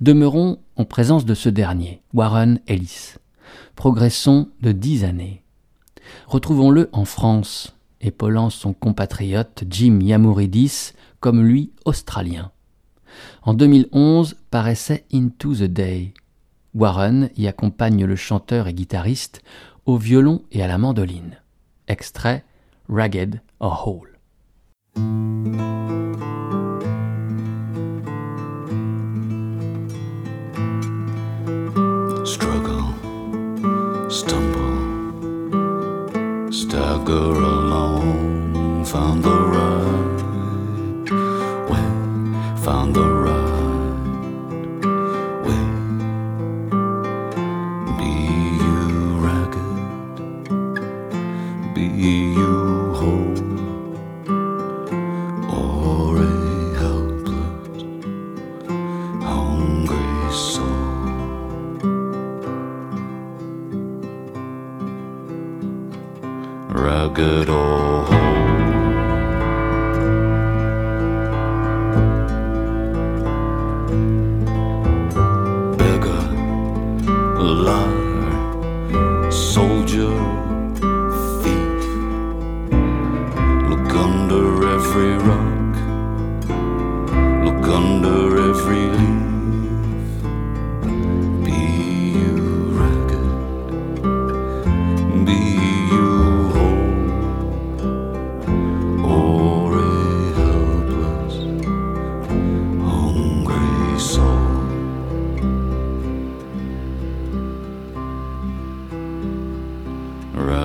Demeurons 0.02 0.60
en 0.76 0.86
présence 0.86 1.26
de 1.26 1.34
ce 1.34 1.50
dernier, 1.50 2.02
Warren 2.14 2.60
Ellis. 2.68 3.16
Progressons 3.76 4.50
de 4.62 4.72
dix 4.72 5.04
années. 5.04 5.44
Retrouvons-le 6.28 6.90
en 6.94 7.06
France, 7.06 7.76
épaulant 8.02 8.50
son 8.50 8.74
compatriote 8.74 9.64
Jim 9.70 10.00
Yamouridis, 10.02 10.94
comme 11.20 11.44
lui 11.44 11.72
australien. 11.86 12.52
En 13.44 13.54
2011 13.54 14.36
paraissait 14.52 15.06
Into 15.14 15.56
the 15.56 15.64
Day. 15.64 16.14
Warren 16.74 17.30
y 17.36 17.48
accompagne 17.48 18.06
le 18.06 18.16
chanteur 18.16 18.68
et 18.68 18.74
guitariste 18.74 19.42
au 19.86 19.98
violon 19.98 20.44
et 20.52 20.62
à 20.62 20.68
la 20.68 20.78
mandoline. 20.78 21.38
Extrait 21.88 22.44
Ragged 22.90 23.42
or 23.60 23.88
Whole. 23.88 24.18
struggle, 32.28 32.84
stumble, 34.10 34.68
rugged 67.18 67.50
or 67.50 67.87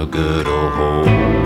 Rugged 0.02 0.48
or 0.48 0.70
whole. 0.70 1.41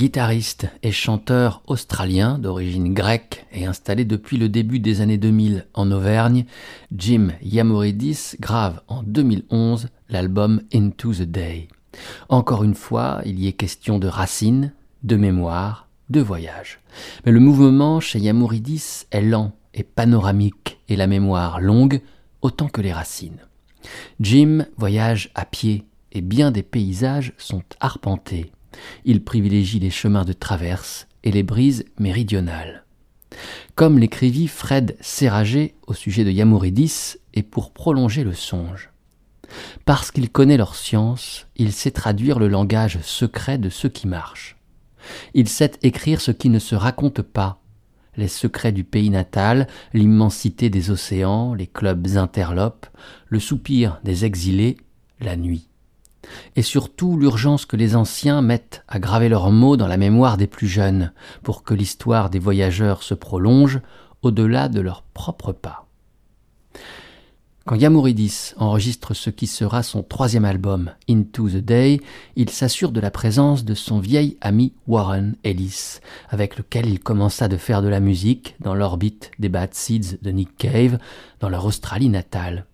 Guitariste 0.00 0.66
et 0.82 0.92
chanteur 0.92 1.62
australien 1.66 2.38
d'origine 2.38 2.94
grecque 2.94 3.44
et 3.52 3.66
installé 3.66 4.06
depuis 4.06 4.38
le 4.38 4.48
début 4.48 4.80
des 4.80 5.02
années 5.02 5.18
2000 5.18 5.66
en 5.74 5.92
Auvergne, 5.92 6.46
Jim 6.90 7.32
Yamoridis 7.42 8.36
grave 8.40 8.80
en 8.88 9.02
2011 9.02 9.88
l'album 10.08 10.62
Into 10.72 11.12
the 11.12 11.24
Day. 11.24 11.68
Encore 12.30 12.64
une 12.64 12.74
fois, 12.74 13.20
il 13.26 13.38
y 13.38 13.46
est 13.46 13.52
question 13.52 13.98
de 13.98 14.08
racines, 14.08 14.72
de 15.02 15.16
mémoire, 15.16 15.86
de 16.08 16.22
voyage. 16.22 16.80
Mais 17.26 17.32
le 17.32 17.40
mouvement 17.40 18.00
chez 18.00 18.20
Yamoridis 18.20 19.04
est 19.10 19.20
lent 19.20 19.52
et 19.74 19.82
panoramique 19.82 20.78
et 20.88 20.96
la 20.96 21.08
mémoire 21.08 21.60
longue 21.60 22.00
autant 22.40 22.68
que 22.68 22.80
les 22.80 22.94
racines. 22.94 23.42
Jim 24.18 24.64
voyage 24.78 25.30
à 25.34 25.44
pied 25.44 25.84
et 26.12 26.22
bien 26.22 26.52
des 26.52 26.62
paysages 26.62 27.34
sont 27.36 27.64
arpentés. 27.80 28.50
Il 29.04 29.24
privilégie 29.24 29.78
les 29.78 29.90
chemins 29.90 30.24
de 30.24 30.32
traverse 30.32 31.06
et 31.24 31.32
les 31.32 31.42
brises 31.42 31.84
méridionales. 31.98 32.84
Comme 33.74 33.98
l'écrivit 33.98 34.48
Fred 34.48 34.96
Serrager 35.00 35.74
au 35.86 35.94
sujet 35.94 36.24
de 36.24 36.30
Yamouridis 36.30 37.16
et 37.34 37.42
pour 37.42 37.72
prolonger 37.72 38.24
le 38.24 38.34
songe. 38.34 38.90
Parce 39.84 40.10
qu'il 40.10 40.30
connaît 40.30 40.56
leur 40.56 40.74
science, 40.74 41.46
il 41.56 41.72
sait 41.72 41.90
traduire 41.90 42.38
le 42.38 42.48
langage 42.48 43.00
secret 43.02 43.58
de 43.58 43.68
ceux 43.68 43.88
qui 43.88 44.06
marchent. 44.06 44.56
Il 45.34 45.48
sait 45.48 45.72
écrire 45.82 46.20
ce 46.20 46.30
qui 46.30 46.50
ne 46.50 46.58
se 46.58 46.74
raconte 46.74 47.22
pas, 47.22 47.60
les 48.16 48.28
secrets 48.28 48.72
du 48.72 48.84
pays 48.84 49.10
natal, 49.10 49.66
l'immensité 49.92 50.70
des 50.70 50.90
océans, 50.90 51.54
les 51.54 51.66
clubs 51.66 52.16
interlopes, 52.16 52.86
le 53.28 53.40
soupir 53.40 54.00
des 54.04 54.24
exilés, 54.24 54.76
la 55.20 55.36
nuit. 55.36 55.69
Et 56.56 56.62
surtout 56.62 57.16
l'urgence 57.16 57.66
que 57.66 57.76
les 57.76 57.96
anciens 57.96 58.42
mettent 58.42 58.84
à 58.88 58.98
graver 58.98 59.28
leurs 59.28 59.50
mots 59.50 59.76
dans 59.76 59.86
la 59.86 59.96
mémoire 59.96 60.36
des 60.36 60.46
plus 60.46 60.68
jeunes, 60.68 61.12
pour 61.42 61.62
que 61.62 61.74
l'histoire 61.74 62.30
des 62.30 62.38
voyageurs 62.38 63.02
se 63.02 63.14
prolonge 63.14 63.80
au-delà 64.22 64.68
de 64.68 64.80
leurs 64.80 65.02
propres 65.02 65.52
pas. 65.52 65.86
Quand 67.66 67.76
Yamouridis 67.76 68.54
enregistre 68.56 69.14
ce 69.14 69.30
qui 69.30 69.46
sera 69.46 69.82
son 69.82 70.02
troisième 70.02 70.44
album, 70.44 70.90
Into 71.08 71.48
the 71.48 71.58
Day, 71.58 72.00
il 72.34 72.50
s'assure 72.50 72.90
de 72.90 73.00
la 73.00 73.10
présence 73.10 73.64
de 73.64 73.74
son 73.74 74.00
vieil 74.00 74.38
ami 74.40 74.72
Warren 74.88 75.36
Ellis, 75.44 76.00
avec 76.30 76.56
lequel 76.56 76.88
il 76.88 76.98
commença 76.98 77.48
de 77.48 77.56
faire 77.56 77.82
de 77.82 77.88
la 77.88 78.00
musique 78.00 78.56
dans 78.60 78.74
l'orbite 78.74 79.30
des 79.38 79.50
Bad 79.50 79.74
Seeds 79.74 80.18
de 80.22 80.30
Nick 80.30 80.56
Cave, 80.56 80.98
dans 81.38 81.48
leur 81.48 81.64
Australie 81.66 82.08
natale. 82.08 82.66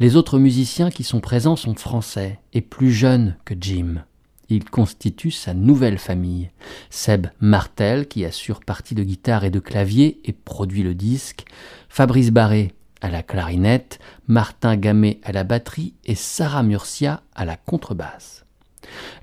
Les 0.00 0.16
autres 0.16 0.38
musiciens 0.38 0.90
qui 0.90 1.04
sont 1.04 1.20
présents 1.20 1.56
sont 1.56 1.74
français 1.74 2.40
et 2.52 2.60
plus 2.60 2.92
jeunes 2.92 3.36
que 3.44 3.54
Jim. 3.58 4.04
Il 4.48 4.64
constitue 4.64 5.30
sa 5.30 5.54
nouvelle 5.54 5.98
famille. 5.98 6.50
Seb 6.90 7.28
Martel, 7.40 8.06
qui 8.06 8.24
assure 8.24 8.60
partie 8.60 8.94
de 8.94 9.02
guitare 9.02 9.44
et 9.44 9.50
de 9.50 9.58
clavier 9.58 10.20
et 10.24 10.32
produit 10.32 10.82
le 10.82 10.94
disque, 10.94 11.44
Fabrice 11.88 12.30
Barré 12.30 12.74
à 13.00 13.10
la 13.10 13.22
clarinette, 13.22 13.98
Martin 14.28 14.76
Gamet 14.76 15.20
à 15.24 15.32
la 15.32 15.44
batterie 15.44 15.94
et 16.04 16.14
Sarah 16.14 16.62
Murcia 16.62 17.22
à 17.34 17.44
la 17.44 17.56
contrebasse. 17.56 18.44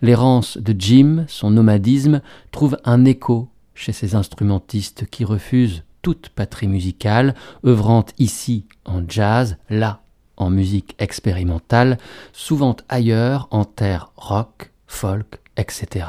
L'errance 0.02 0.58
de 0.58 0.76
Jim, 0.78 1.26
son 1.28 1.52
nomadisme, 1.52 2.22
trouve 2.52 2.78
un 2.84 3.06
écho 3.06 3.50
chez 3.74 3.92
ces 3.92 4.16
instrumentistes 4.16 5.06
qui 5.08 5.24
refusent 5.24 5.84
toute 6.02 6.30
patrie 6.30 6.68
musicale, 6.68 7.36
œuvrant 7.66 8.06
ici 8.18 8.66
en 8.86 9.04
jazz, 9.08 9.58
là 9.70 10.01
en 10.42 10.50
musique 10.50 10.96
expérimentale, 11.00 11.98
souvent 12.34 12.76
ailleurs 12.90 13.48
en 13.52 13.66
terre 13.66 14.12
rock, 14.16 14.72
folk, 14.88 15.40
etc. 15.58 16.06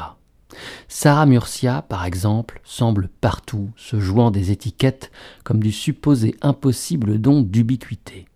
Sarah 0.89 1.27
Murcia, 1.27 1.83
par 1.83 2.05
exemple, 2.05 2.61
semble 2.65 3.09
partout, 3.21 3.71
se 3.77 3.99
jouant 3.99 4.31
des 4.31 4.51
étiquettes 4.51 5.11
comme 5.45 5.63
du 5.63 5.73
supposé 5.73 6.35
impossible 6.43 7.21
don 7.21 7.41
d'ubiquité. 7.41 8.27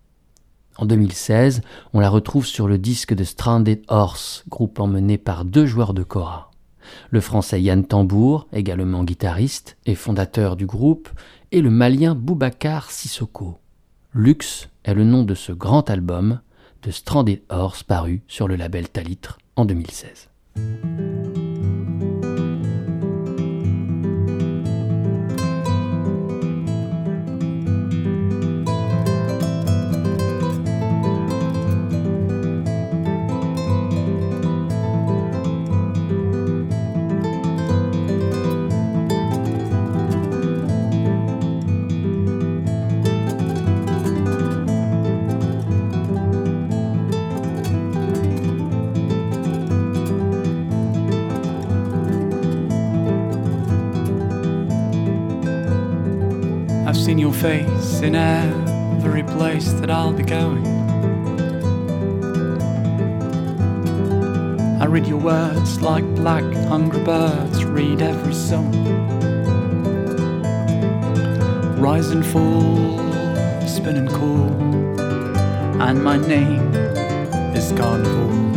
En 0.77 0.85
2016, 0.85 1.61
on 1.93 1.99
la 1.99 2.09
retrouve 2.09 2.45
sur 2.45 2.67
le 2.67 2.77
disque 2.77 3.13
de 3.13 3.23
Stranded 3.23 3.81
Horse, 3.87 4.43
groupe 4.47 4.79
emmené 4.79 5.17
par 5.17 5.43
deux 5.43 5.65
joueurs 5.65 5.93
de 5.93 6.03
Cora. 6.03 6.51
Le 7.09 7.19
français 7.19 7.61
Yann 7.61 7.85
Tambour, 7.85 8.47
également 8.53 9.03
guitariste 9.03 9.77
et 9.85 9.95
fondateur 9.95 10.55
du 10.55 10.65
groupe, 10.65 11.09
et 11.51 11.61
le 11.61 11.69
malien 11.69 12.13
Boubacar 12.13 12.91
Sissoko. 12.91 13.59
Lux 14.19 14.67
est 14.83 14.95
le 14.95 15.03
nom 15.03 15.21
de 15.21 15.35
ce 15.35 15.51
grand 15.51 15.91
album 15.91 16.39
de 16.81 16.89
Stranded 16.89 17.43
Horse 17.49 17.83
paru 17.83 18.23
sur 18.27 18.47
le 18.47 18.55
label 18.55 18.89
Talitre 18.89 19.37
en 19.55 19.63
2016. 19.63 20.29
Face 57.41 58.01
in 58.01 58.15
every 58.15 59.21
place 59.21 59.71
that 59.73 59.91
I'll 59.91 60.11
be 60.11 60.23
going. 60.23 60.65
I 64.81 64.85
read 64.85 65.05
your 65.05 65.19
words 65.19 65.79
like 65.79 66.03
black 66.15 66.43
hungry 66.67 67.03
birds 67.03 67.63
read 67.63 68.01
every 68.01 68.33
song. 68.33 68.73
Rise 71.79 72.09
and 72.09 72.25
fall, 72.25 72.97
spin 73.67 73.97
and 73.97 74.09
call, 74.09 74.51
and 75.79 76.03
my 76.03 76.17
name 76.17 76.73
is 77.55 77.71
Carnival. 77.73 78.56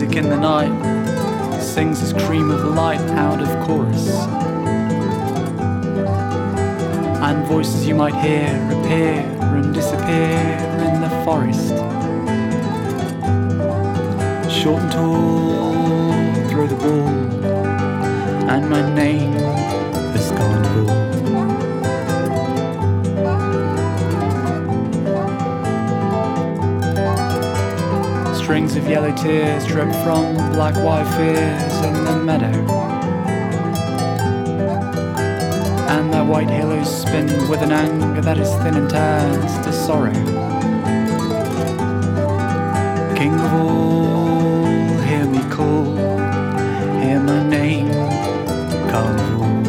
Music 0.00 0.16
in 0.16 0.30
the 0.30 0.36
night 0.36 1.60
sings 1.60 2.00
his 2.00 2.14
cream 2.24 2.50
of 2.50 2.74
light 2.74 3.00
out 3.18 3.38
of 3.38 3.66
chorus. 3.66 4.08
And 7.20 7.44
voices 7.46 7.86
you 7.86 7.94
might 7.94 8.14
hear 8.14 8.48
appear 8.72 9.20
and 9.54 9.74
disappear 9.74 10.56
in 10.88 11.02
the 11.02 11.10
forest. 11.22 11.68
Short 14.50 14.80
and 14.82 14.92
tall, 14.92 16.48
throw 16.48 16.66
the 16.66 16.76
ball, 16.76 17.08
and 18.48 18.70
my 18.70 18.94
name 18.94 19.39
Strings 28.70 28.86
of 28.86 28.90
yellow 28.92 29.16
tears 29.16 29.66
drip 29.66 29.90
from 30.04 30.36
black 30.52 30.76
white 30.76 31.04
fears 31.16 31.74
in 31.84 32.04
the 32.04 32.16
meadow. 32.22 32.54
And 35.88 36.12
their 36.12 36.24
white 36.24 36.48
halos 36.48 37.02
spin 37.02 37.26
with 37.48 37.62
an 37.62 37.72
anger 37.72 38.20
that 38.20 38.38
is 38.38 38.48
thin 38.62 38.76
and 38.76 38.88
turns 38.88 39.66
to 39.66 39.72
sorrow. 39.72 40.12
King 43.16 43.34
of 43.34 43.52
all, 43.54 45.00
hear 45.00 45.26
me 45.26 45.40
call, 45.50 45.96
hear 47.00 47.18
my 47.18 47.42
name, 47.48 47.90
Carnival. 48.88 49.59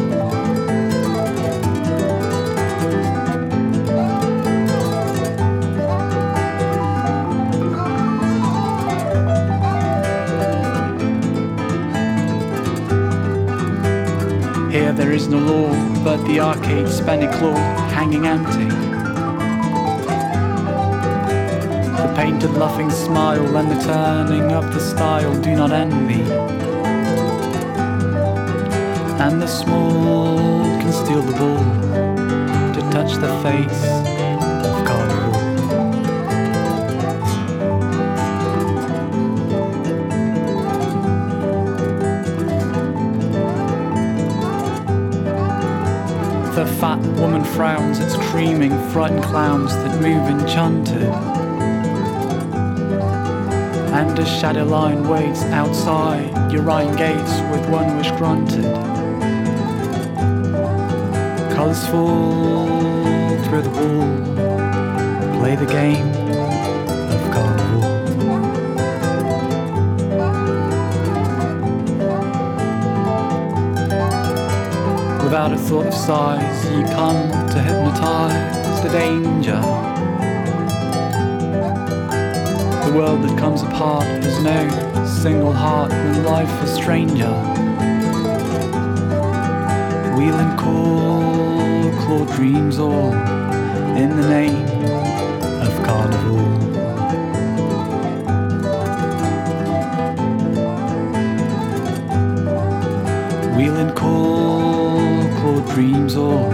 No 15.32 15.38
law, 15.38 16.04
but 16.04 16.18
the 16.26 16.38
arcade 16.40 16.88
spanny 16.88 17.26
claw 17.38 17.56
hanging 17.88 18.26
empty. 18.26 18.68
The 22.00 22.12
painted 22.14 22.50
laughing 22.50 22.90
smile 22.90 23.56
and 23.56 23.70
the 23.70 23.82
turning 23.82 24.52
up 24.52 24.64
the 24.72 24.80
style 24.80 25.34
do 25.40 25.56
not 25.56 25.72
envy. 25.72 26.22
And 29.24 29.40
the 29.40 29.46
small 29.46 30.36
can 30.80 30.92
steal 30.92 31.22
the 31.22 31.32
ball 31.32 31.64
to 32.74 32.80
touch 32.90 33.12
the 33.14 33.32
face 33.42 34.41
fat 46.82 46.98
woman 47.20 47.44
frowns 47.44 48.00
at 48.00 48.10
screaming, 48.10 48.72
frightened 48.90 49.22
clowns 49.22 49.72
that 49.72 50.02
move 50.02 50.28
enchanted. 50.28 51.04
And 53.94 54.18
a 54.18 54.26
shadow 54.26 54.64
line 54.64 55.08
waits 55.08 55.42
outside 55.42 56.50
your 56.50 56.68
iron 56.68 56.96
gates 56.96 57.34
with 57.52 57.70
one 57.70 57.96
wish 57.98 58.10
granted. 58.18 58.64
Colours 61.54 61.86
fall 61.86 62.66
through 63.44 63.62
the 63.62 63.70
wall, 63.70 65.38
play 65.38 65.54
the 65.54 65.66
game 65.66 66.21
Without 75.32 75.52
a 75.54 75.56
thought 75.56 75.86
of 75.86 75.94
size, 75.94 76.70
you 76.70 76.84
come 76.92 77.48
to 77.48 77.58
hypnotize 77.58 78.82
the 78.82 78.90
danger. 78.90 79.58
The 82.84 82.92
world 82.94 83.22
that 83.22 83.38
comes 83.38 83.62
apart 83.62 84.04
has 84.04 84.42
no 84.44 85.06
single 85.06 85.54
heart 85.54 85.90
when 85.90 86.24
life 86.24 86.62
is 86.62 86.74
stranger. 86.74 87.32
Wheel 90.18 90.36
and 90.36 90.58
call, 90.58 91.90
claw 92.02 92.26
dreams 92.36 92.78
all 92.78 93.14
in 93.96 94.10
the 94.10 94.28
name 94.28 94.91
dreams 105.74 106.16
all 106.16 106.52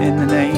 in 0.00 0.16
the 0.16 0.24
name 0.24 0.49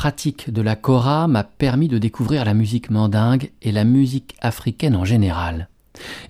pratique 0.00 0.50
de 0.50 0.62
la 0.62 0.76
kora 0.76 1.28
m'a 1.28 1.44
permis 1.44 1.86
de 1.86 1.98
découvrir 1.98 2.46
la 2.46 2.54
musique 2.54 2.88
mandingue 2.88 3.52
et 3.60 3.70
la 3.70 3.84
musique 3.84 4.34
africaine 4.40 4.96
en 4.96 5.04
général. 5.04 5.68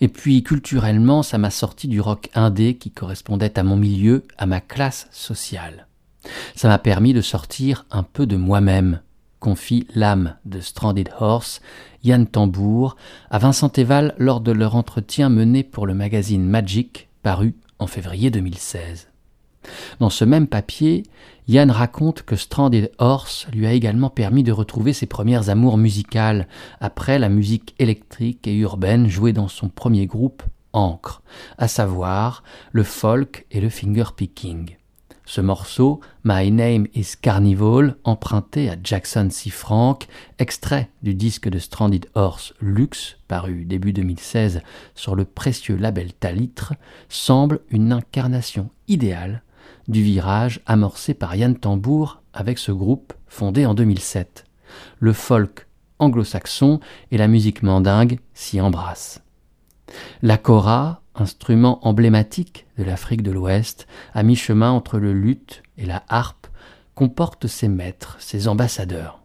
Et 0.01 0.09
puis 0.09 0.43
culturellement, 0.43 1.23
ça 1.23 1.39
m'a 1.39 1.51
sorti 1.51 1.87
du 1.87 2.01
rock 2.01 2.31
indé 2.35 2.75
qui 2.75 2.91
correspondait 2.91 3.57
à 3.57 3.63
mon 3.63 3.77
milieu, 3.77 4.25
à 4.39 4.47
ma 4.47 4.61
classe 4.61 5.07
sociale. 5.13 5.87
Ça 6.57 6.67
m'a 6.67 6.79
permis 6.79 7.13
de 7.13 7.21
sortir 7.21 7.87
un 7.93 8.03
peu 8.03 8.27
de 8.27 8.35
moi-même, 8.35 9.03
confie 9.39 9.87
l'âme 9.95 10.35
de 10.47 10.59
Stranded 10.59 11.11
Horse, 11.21 11.61
Yann 12.03 12.27
Tambour, 12.27 12.97
à 13.31 13.39
Vincent 13.39 13.71
Eval 13.77 14.17
lors 14.19 14.41
de 14.41 14.51
leur 14.51 14.75
entretien 14.75 15.29
mené 15.29 15.63
pour 15.63 15.87
le 15.87 15.95
magazine 15.95 16.45
Magic, 16.45 17.09
paru 17.23 17.55
en 17.79 17.87
février 17.87 18.33
2016. 18.33 19.10
Dans 19.99 20.11
ce 20.11 20.25
même 20.25 20.47
papier, 20.47 21.05
Yann 21.49 21.71
raconte 21.71 22.23
que 22.23 22.37
Stranded 22.37 22.93
Horse 22.99 23.47
lui 23.53 23.67
a 23.67 23.73
également 23.73 24.11
permis 24.11 24.43
de 24.43 24.53
retrouver 24.53 24.93
ses 24.93 25.07
premières 25.07 25.51
amours 25.51 25.79
musicales 25.79 26.47
après 26.81 27.19
la 27.19 27.29
musique 27.29 27.75
électrique 27.79 28.47
et 28.47 28.55
urbaine 28.55 29.09
jouée 29.09 29.33
dans 29.33 29.49
son 29.49 29.69
premier 29.69 30.07
groupe, 30.07 30.43
Ancre, 30.73 31.23
à 31.59 31.67
savoir 31.67 32.45
le 32.71 32.85
folk 32.85 33.47
et 33.51 33.61
le 33.61 33.69
finger 33.69 34.05
picking. 34.17 34.77
Ce 35.27 35.41
morceau, 35.41 36.01
My 36.25 36.51
Name 36.51 36.87
is 36.95 37.15
Carnival, 37.21 37.97
emprunté 38.03 38.69
à 38.69 38.77
Jackson 38.83 39.29
C. 39.31 39.51
Frank, 39.51 40.09
extrait 40.39 40.91
du 41.03 41.15
disque 41.15 41.49
de 41.49 41.61
Stranded 41.61 42.07
Horse 42.15 42.53
Luxe, 42.61 43.17
paru 43.29 43.65
début 43.65 43.93
2016 43.93 44.61
sur 44.97 45.15
le 45.15 45.25
précieux 45.25 45.77
label 45.77 46.13
Talitre, 46.13 46.75
semble 47.09 47.61
une 47.71 47.93
incarnation 47.93 48.71
idéale 48.89 49.43
du 49.91 50.03
virage 50.03 50.61
amorcé 50.67 51.15
par 51.15 51.35
Yann 51.35 51.57
Tambour 51.57 52.23
avec 52.33 52.59
ce 52.59 52.73
groupe 52.73 53.13
fondé 53.27 53.67
en 53.67 53.75
2007. 53.75 54.45
Le 55.01 55.13
folk 55.13 55.67
anglo-saxon 55.99 56.81
et 57.11 57.19
la 57.19 57.29
musique 57.29 57.63
mandingue 57.63 58.21
s'y 58.33 58.61
embrassent. 58.61 59.21
La 60.23 60.39
kora, 60.39 61.03
instrument 61.17 61.85
emblématique 61.87 62.67
de 62.79 62.85
l'Afrique 62.85 63.23
de 63.23 63.33
l'Ouest, 63.33 63.87
à 64.15 64.23
mi-chemin 64.23 64.71
entre 64.71 64.99
le 64.99 65.13
luth 65.13 65.63
et 65.77 65.87
la 65.87 66.05
harpe, 66.09 66.47
comporte 66.95 67.49
ses 67.49 67.69
maîtres, 67.69 68.17
ses 68.21 68.47
ambassadeurs. 68.47 69.23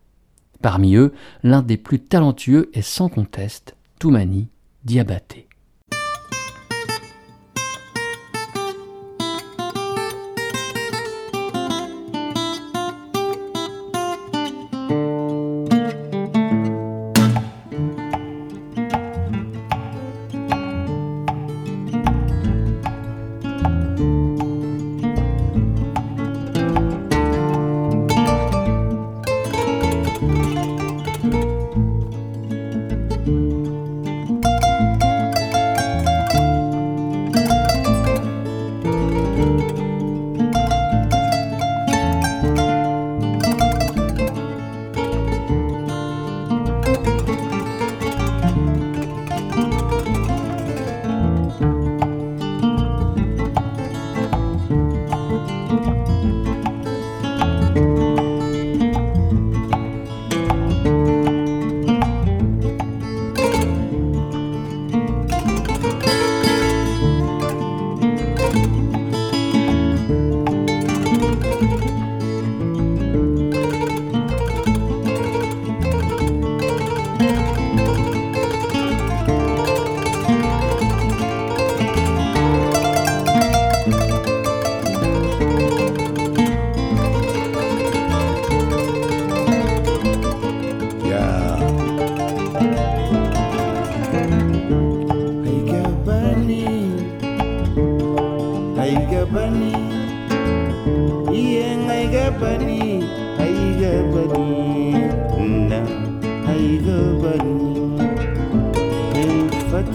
Parmi 0.61 0.95
eux, 0.95 1.13
l'un 1.43 1.61
des 1.61 1.77
plus 1.77 1.99
talentueux 1.99 2.71
est 2.73 2.81
sans 2.81 3.07
conteste 3.07 3.75
Toumani 3.99 4.49
Diabaté. 4.83 5.47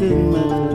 Fatima, 0.01 0.41
en 0.57 0.70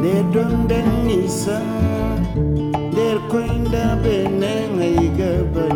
nder 0.00 0.22
ɗon 0.34 0.52
dannisa 0.70 1.56
nder 2.92 3.16
koynda 3.30 3.84
be 4.02 4.14
nanayi 4.40 5.06
gaba 5.18 5.67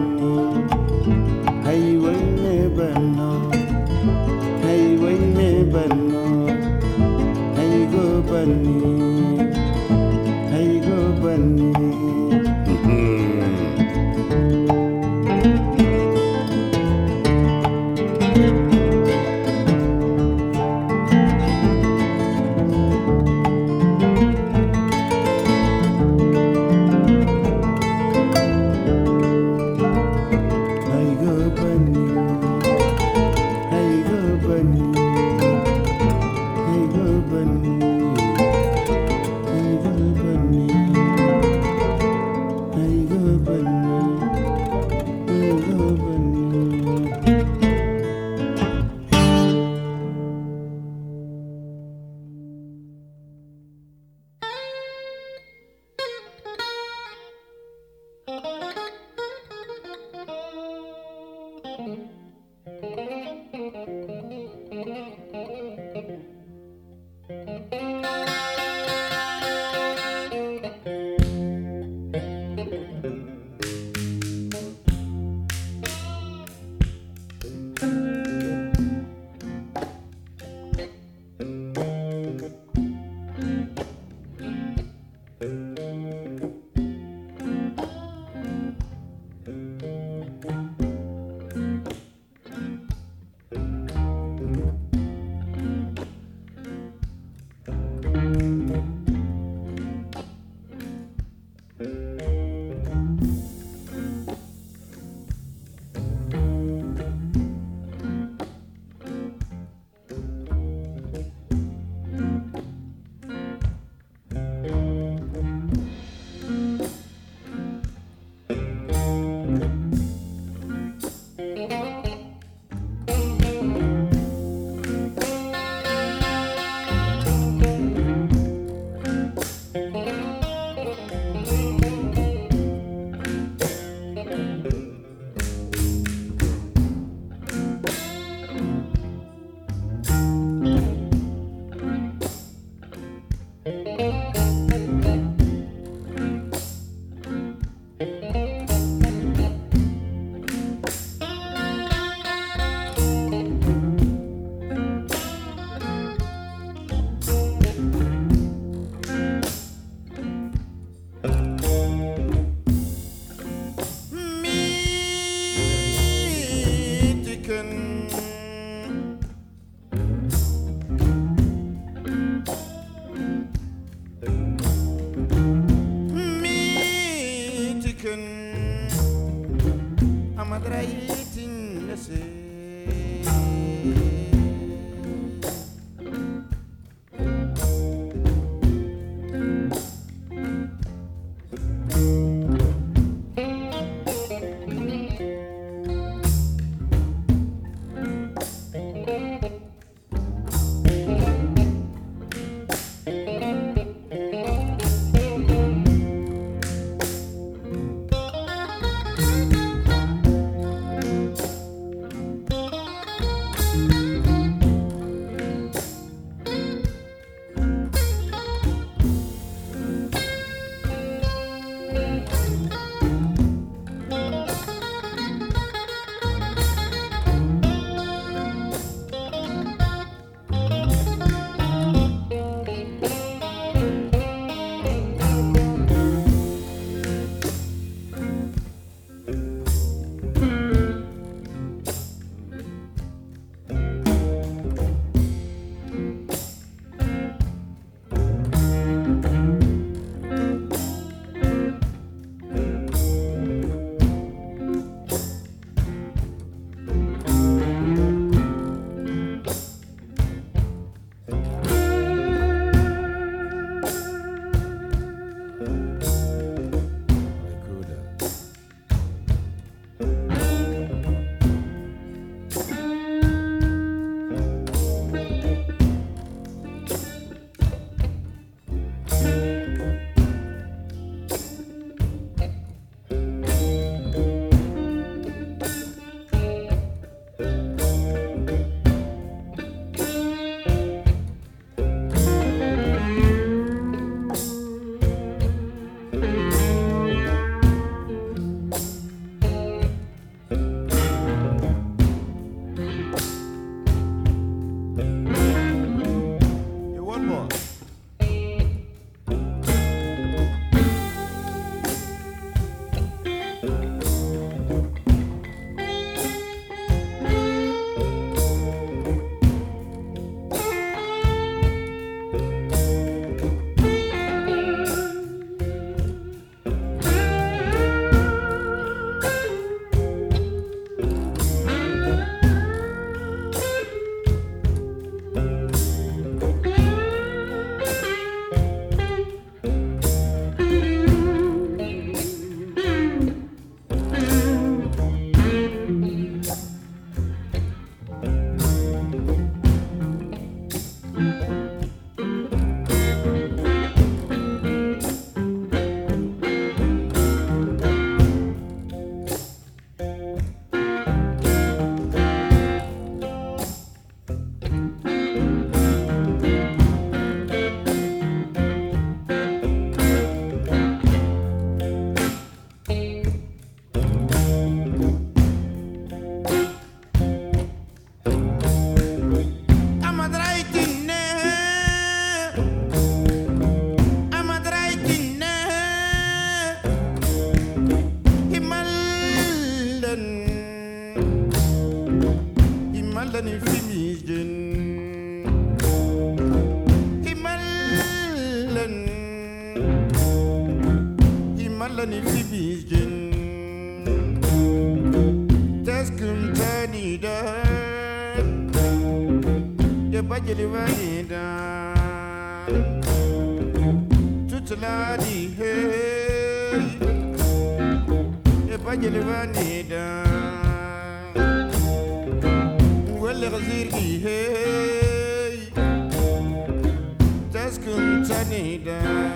see 428.53 428.77
them. 428.77 429.33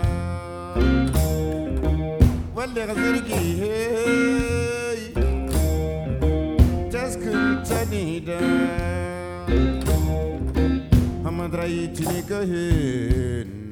Well, 2.54 2.68
there's 2.68 2.90
a 2.90 3.22
key, 3.22 3.56
hey. 3.62 5.12
Just 6.90 7.20
couldn't 7.20 7.64
tell 7.64 7.86
me 7.86 8.18
them. 8.18 9.48
I'm 11.26 11.36
gonna 11.38 11.48
try 11.48 11.86
to 11.96 12.04
make. 12.12 13.65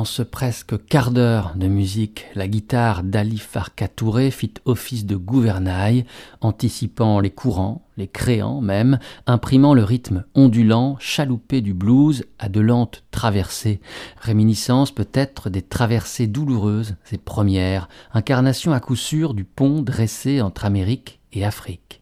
Dans 0.00 0.06
ce 0.06 0.22
presque 0.22 0.82
quart 0.86 1.10
d'heure 1.10 1.52
de 1.56 1.68
musique, 1.68 2.24
la 2.34 2.48
guitare 2.48 3.02
d'Ali 3.02 3.36
Farka 3.36 3.86
Touré 3.86 4.30
fit 4.30 4.54
office 4.64 5.04
de 5.04 5.14
gouvernail, 5.14 6.06
anticipant 6.40 7.20
les 7.20 7.28
courants, 7.28 7.82
les 7.98 8.08
créant 8.08 8.62
même, 8.62 8.98
imprimant 9.26 9.74
le 9.74 9.84
rythme 9.84 10.24
ondulant, 10.34 10.96
chaloupé 11.00 11.60
du 11.60 11.74
blues 11.74 12.24
à 12.38 12.48
de 12.48 12.60
lentes 12.60 13.04
traversées, 13.10 13.82
réminiscence 14.16 14.90
peut-être 14.90 15.50
des 15.50 15.60
traversées 15.60 16.26
douloureuses, 16.26 16.96
ces 17.04 17.18
premières, 17.18 17.90
incarnation 18.14 18.72
à 18.72 18.80
coup 18.80 18.96
sûr 18.96 19.34
du 19.34 19.44
pont 19.44 19.82
dressé 19.82 20.40
entre 20.40 20.64
Amérique 20.64 21.20
et 21.34 21.44
Afrique. 21.44 22.00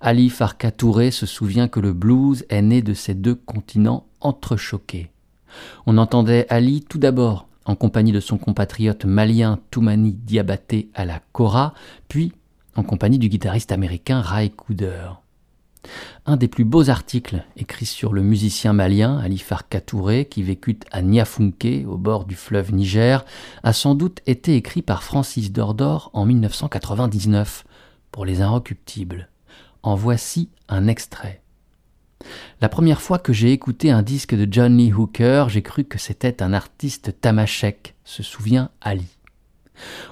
Ali 0.00 0.30
Farka 0.30 0.70
Touré 0.70 1.10
se 1.10 1.26
souvient 1.26 1.66
que 1.66 1.80
le 1.80 1.92
blues 1.92 2.44
est 2.50 2.62
né 2.62 2.82
de 2.82 2.94
ces 2.94 3.14
deux 3.14 3.34
continents 3.34 4.06
entrechoqués. 4.20 5.10
On 5.86 5.98
entendait 5.98 6.46
Ali 6.48 6.82
tout 6.82 6.98
d'abord 6.98 7.48
en 7.64 7.74
compagnie 7.74 8.12
de 8.12 8.20
son 8.20 8.38
compatriote 8.38 9.04
malien 9.04 9.58
Toumani 9.70 10.12
Diabaté 10.12 10.90
à 10.94 11.04
la 11.04 11.20
Kora, 11.32 11.74
puis 12.08 12.32
en 12.76 12.82
compagnie 12.82 13.18
du 13.18 13.28
guitariste 13.28 13.72
américain 13.72 14.20
Ray 14.20 14.50
Cooder. 14.50 15.10
Un 16.26 16.36
des 16.36 16.48
plus 16.48 16.64
beaux 16.64 16.90
articles 16.90 17.44
écrits 17.56 17.86
sur 17.86 18.12
le 18.12 18.22
musicien 18.22 18.72
malien 18.72 19.18
Ali 19.18 19.38
Farka 19.38 19.80
qui 19.80 20.42
vécut 20.42 20.78
à 20.92 21.02
Niafunke, 21.02 21.84
au 21.86 21.96
bord 21.96 22.24
du 22.24 22.36
fleuve 22.36 22.72
Niger, 22.72 23.24
a 23.64 23.72
sans 23.72 23.94
doute 23.94 24.20
été 24.26 24.54
écrit 24.54 24.82
par 24.82 25.02
Francis 25.02 25.50
Dordor 25.50 26.10
en 26.12 26.24
1999 26.24 27.64
pour 28.12 28.24
Les 28.24 28.42
Inrecuptibles. 28.42 29.28
En 29.82 29.96
voici 29.96 30.50
un 30.68 30.86
extrait. 30.86 31.41
La 32.60 32.68
première 32.68 33.02
fois 33.02 33.18
que 33.18 33.32
j'ai 33.32 33.52
écouté 33.52 33.90
un 33.90 34.02
disque 34.02 34.34
de 34.34 34.46
John 34.50 34.76
Lee 34.76 34.92
Hooker, 34.92 35.48
j'ai 35.48 35.62
cru 35.62 35.84
que 35.84 35.98
c'était 35.98 36.42
un 36.42 36.52
artiste 36.52 37.20
tamashek, 37.20 37.94
se 38.04 38.22
souvient 38.22 38.70
Ali. 38.80 39.06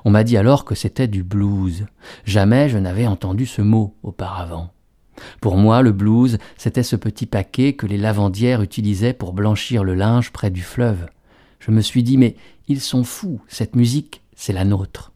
On 0.04 0.10
m'a 0.10 0.24
dit 0.24 0.36
alors 0.36 0.64
que 0.64 0.74
c'était 0.74 1.08
du 1.08 1.22
blues. 1.22 1.86
Jamais 2.24 2.68
je 2.68 2.78
n'avais 2.78 3.06
entendu 3.06 3.46
ce 3.46 3.62
mot 3.62 3.94
auparavant. 4.02 4.72
Pour 5.40 5.56
moi, 5.56 5.82
le 5.82 5.92
blues, 5.92 6.38
c'était 6.56 6.82
ce 6.82 6.96
petit 6.96 7.26
paquet 7.26 7.74
que 7.74 7.86
les 7.86 7.98
lavandières 7.98 8.62
utilisaient 8.62 9.12
pour 9.12 9.32
blanchir 9.32 9.84
le 9.84 9.94
linge 9.94 10.32
près 10.32 10.50
du 10.50 10.62
fleuve. 10.62 11.06
Je 11.58 11.70
me 11.70 11.82
suis 11.82 12.02
dit, 12.02 12.16
mais 12.16 12.36
ils 12.68 12.80
sont 12.80 13.04
fous, 13.04 13.40
cette 13.48 13.76
musique, 13.76 14.22
c'est 14.34 14.54
la 14.54 14.64
nôtre. 14.64 15.09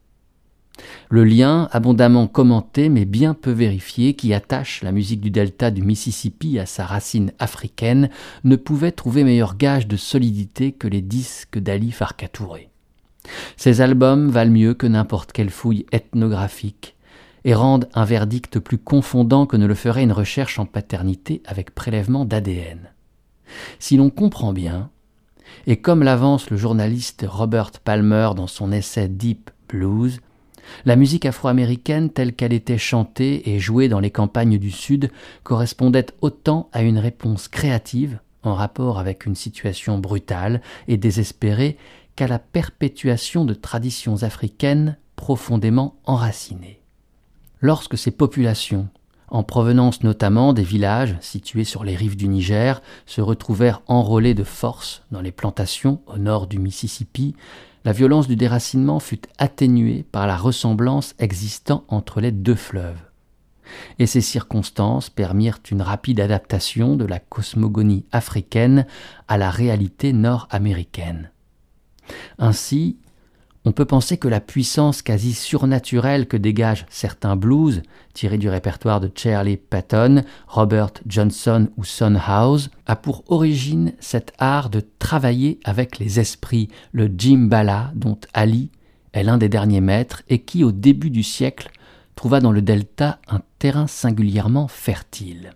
Le 1.08 1.24
lien, 1.24 1.68
abondamment 1.72 2.26
commenté 2.26 2.88
mais 2.88 3.04
bien 3.04 3.34
peu 3.34 3.50
vérifié, 3.50 4.14
qui 4.14 4.34
attache 4.34 4.82
la 4.82 4.92
musique 4.92 5.20
du 5.20 5.30
delta 5.30 5.70
du 5.70 5.82
Mississippi 5.82 6.58
à 6.58 6.66
sa 6.66 6.84
racine 6.84 7.32
africaine, 7.38 8.10
ne 8.42 8.56
pouvait 8.56 8.92
trouver 8.92 9.24
meilleur 9.24 9.56
gage 9.56 9.86
de 9.86 9.96
solidité 9.96 10.72
que 10.72 10.88
les 10.88 11.02
disques 11.02 11.58
d'Ali 11.58 11.92
Farka 11.92 12.28
Touré. 12.28 12.70
Ces 13.56 13.80
albums 13.80 14.28
valent 14.28 14.50
mieux 14.50 14.74
que 14.74 14.86
n'importe 14.86 15.32
quelle 15.32 15.50
fouille 15.50 15.86
ethnographique 15.92 16.96
et 17.44 17.54
rendent 17.54 17.88
un 17.94 18.04
verdict 18.04 18.58
plus 18.58 18.78
confondant 18.78 19.46
que 19.46 19.56
ne 19.56 19.66
le 19.66 19.74
ferait 19.74 20.02
une 20.02 20.12
recherche 20.12 20.58
en 20.58 20.66
paternité 20.66 21.42
avec 21.46 21.74
prélèvement 21.74 22.24
d'ADN. 22.24 22.90
Si 23.78 23.96
l'on 23.96 24.10
comprend 24.10 24.52
bien, 24.52 24.90
et 25.66 25.76
comme 25.76 26.02
l'avance 26.02 26.50
le 26.50 26.56
journaliste 26.56 27.24
Robert 27.28 27.70
Palmer 27.84 28.30
dans 28.34 28.46
son 28.46 28.72
essai 28.72 29.08
Deep 29.08 29.50
Blues, 29.68 30.20
la 30.84 30.96
musique 30.96 31.26
afro-américaine 31.26 32.10
telle 32.10 32.34
qu'elle 32.34 32.52
était 32.52 32.78
chantée 32.78 33.50
et 33.54 33.58
jouée 33.58 33.88
dans 33.88 34.00
les 34.00 34.10
campagnes 34.10 34.58
du 34.58 34.70
Sud 34.70 35.10
correspondait 35.42 36.06
autant 36.20 36.68
à 36.72 36.82
une 36.82 36.98
réponse 36.98 37.48
créative 37.48 38.18
en 38.42 38.54
rapport 38.54 38.98
avec 38.98 39.26
une 39.26 39.34
situation 39.34 39.98
brutale 39.98 40.60
et 40.88 40.96
désespérée 40.96 41.76
qu'à 42.16 42.28
la 42.28 42.38
perpétuation 42.38 43.44
de 43.44 43.54
traditions 43.54 44.22
africaines 44.22 44.96
profondément 45.16 45.96
enracinées. 46.04 46.80
Lorsque 47.60 47.96
ces 47.96 48.10
populations, 48.10 48.88
en 49.28 49.42
provenance 49.42 50.02
notamment 50.02 50.52
des 50.52 50.62
villages 50.62 51.16
situés 51.20 51.64
sur 51.64 51.82
les 51.82 51.96
rives 51.96 52.16
du 52.16 52.28
Niger, 52.28 52.82
se 53.06 53.20
retrouvèrent 53.20 53.82
enrôlés 53.86 54.34
de 54.34 54.44
force 54.44 55.02
dans 55.10 55.20
les 55.20 55.32
plantations 55.32 56.00
au 56.06 56.18
nord 56.18 56.46
du 56.46 56.58
Mississippi, 56.58 57.34
la 57.84 57.92
violence 57.92 58.28
du 58.28 58.36
déracinement 58.36 58.98
fut 58.98 59.22
atténuée 59.38 60.04
par 60.10 60.26
la 60.26 60.36
ressemblance 60.36 61.14
existant 61.18 61.84
entre 61.88 62.20
les 62.20 62.32
deux 62.32 62.54
fleuves. 62.54 63.00
Et 63.98 64.06
ces 64.06 64.20
circonstances 64.20 65.10
permirent 65.10 65.60
une 65.70 65.82
rapide 65.82 66.20
adaptation 66.20 66.96
de 66.96 67.04
la 67.04 67.18
cosmogonie 67.18 68.06
africaine 68.12 68.86
à 69.28 69.38
la 69.38 69.50
réalité 69.50 70.12
nord-américaine. 70.12 71.30
Ainsi, 72.38 72.98
on 73.64 73.72
peut 73.72 73.86
penser 73.86 74.18
que 74.18 74.28
la 74.28 74.40
puissance 74.40 75.00
quasi 75.00 75.32
surnaturelle 75.32 76.28
que 76.28 76.36
dégagent 76.36 76.86
certains 76.90 77.34
blues, 77.34 77.82
tirés 78.12 78.36
du 78.36 78.48
répertoire 78.48 79.00
de 79.00 79.10
Charlie 79.14 79.56
Patton, 79.56 80.22
Robert 80.46 80.92
Johnson 81.06 81.68
ou 81.76 81.84
Son 81.84 82.14
House, 82.14 82.70
a 82.86 82.94
pour 82.94 83.24
origine 83.28 83.94
cet 84.00 84.32
art 84.38 84.68
de 84.68 84.82
travailler 84.98 85.60
avec 85.64 85.98
les 85.98 86.20
esprits, 86.20 86.68
le 86.92 87.10
jimbala 87.16 87.90
dont 87.94 88.18
Ali 88.34 88.70
est 89.14 89.22
l'un 89.22 89.38
des 89.38 89.48
derniers 89.48 89.80
maîtres 89.80 90.22
et 90.28 90.40
qui, 90.40 90.62
au 90.62 90.72
début 90.72 91.10
du 91.10 91.22
siècle, 91.22 91.70
trouva 92.16 92.40
dans 92.40 92.52
le 92.52 92.62
delta 92.62 93.18
un 93.28 93.40
terrain 93.58 93.86
singulièrement 93.86 94.68
fertile. 94.68 95.54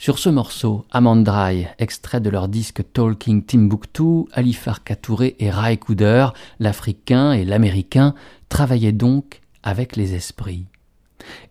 Sur 0.00 0.20
ce 0.20 0.28
morceau, 0.28 0.86
Amandrai, 0.92 1.74
extrait 1.80 2.20
de 2.20 2.30
leur 2.30 2.46
disque 2.46 2.84
Talking 2.92 3.44
Timbuktu, 3.44 4.26
Alifar 4.32 4.84
Katouré 4.84 5.34
et 5.40 5.50
Rai 5.50 5.76
Kuder, 5.76 6.28
l'Africain 6.60 7.32
et 7.32 7.44
l'Américain, 7.44 8.14
travaillaient 8.48 8.92
donc 8.92 9.40
avec 9.64 9.96
les 9.96 10.14
esprits. 10.14 10.66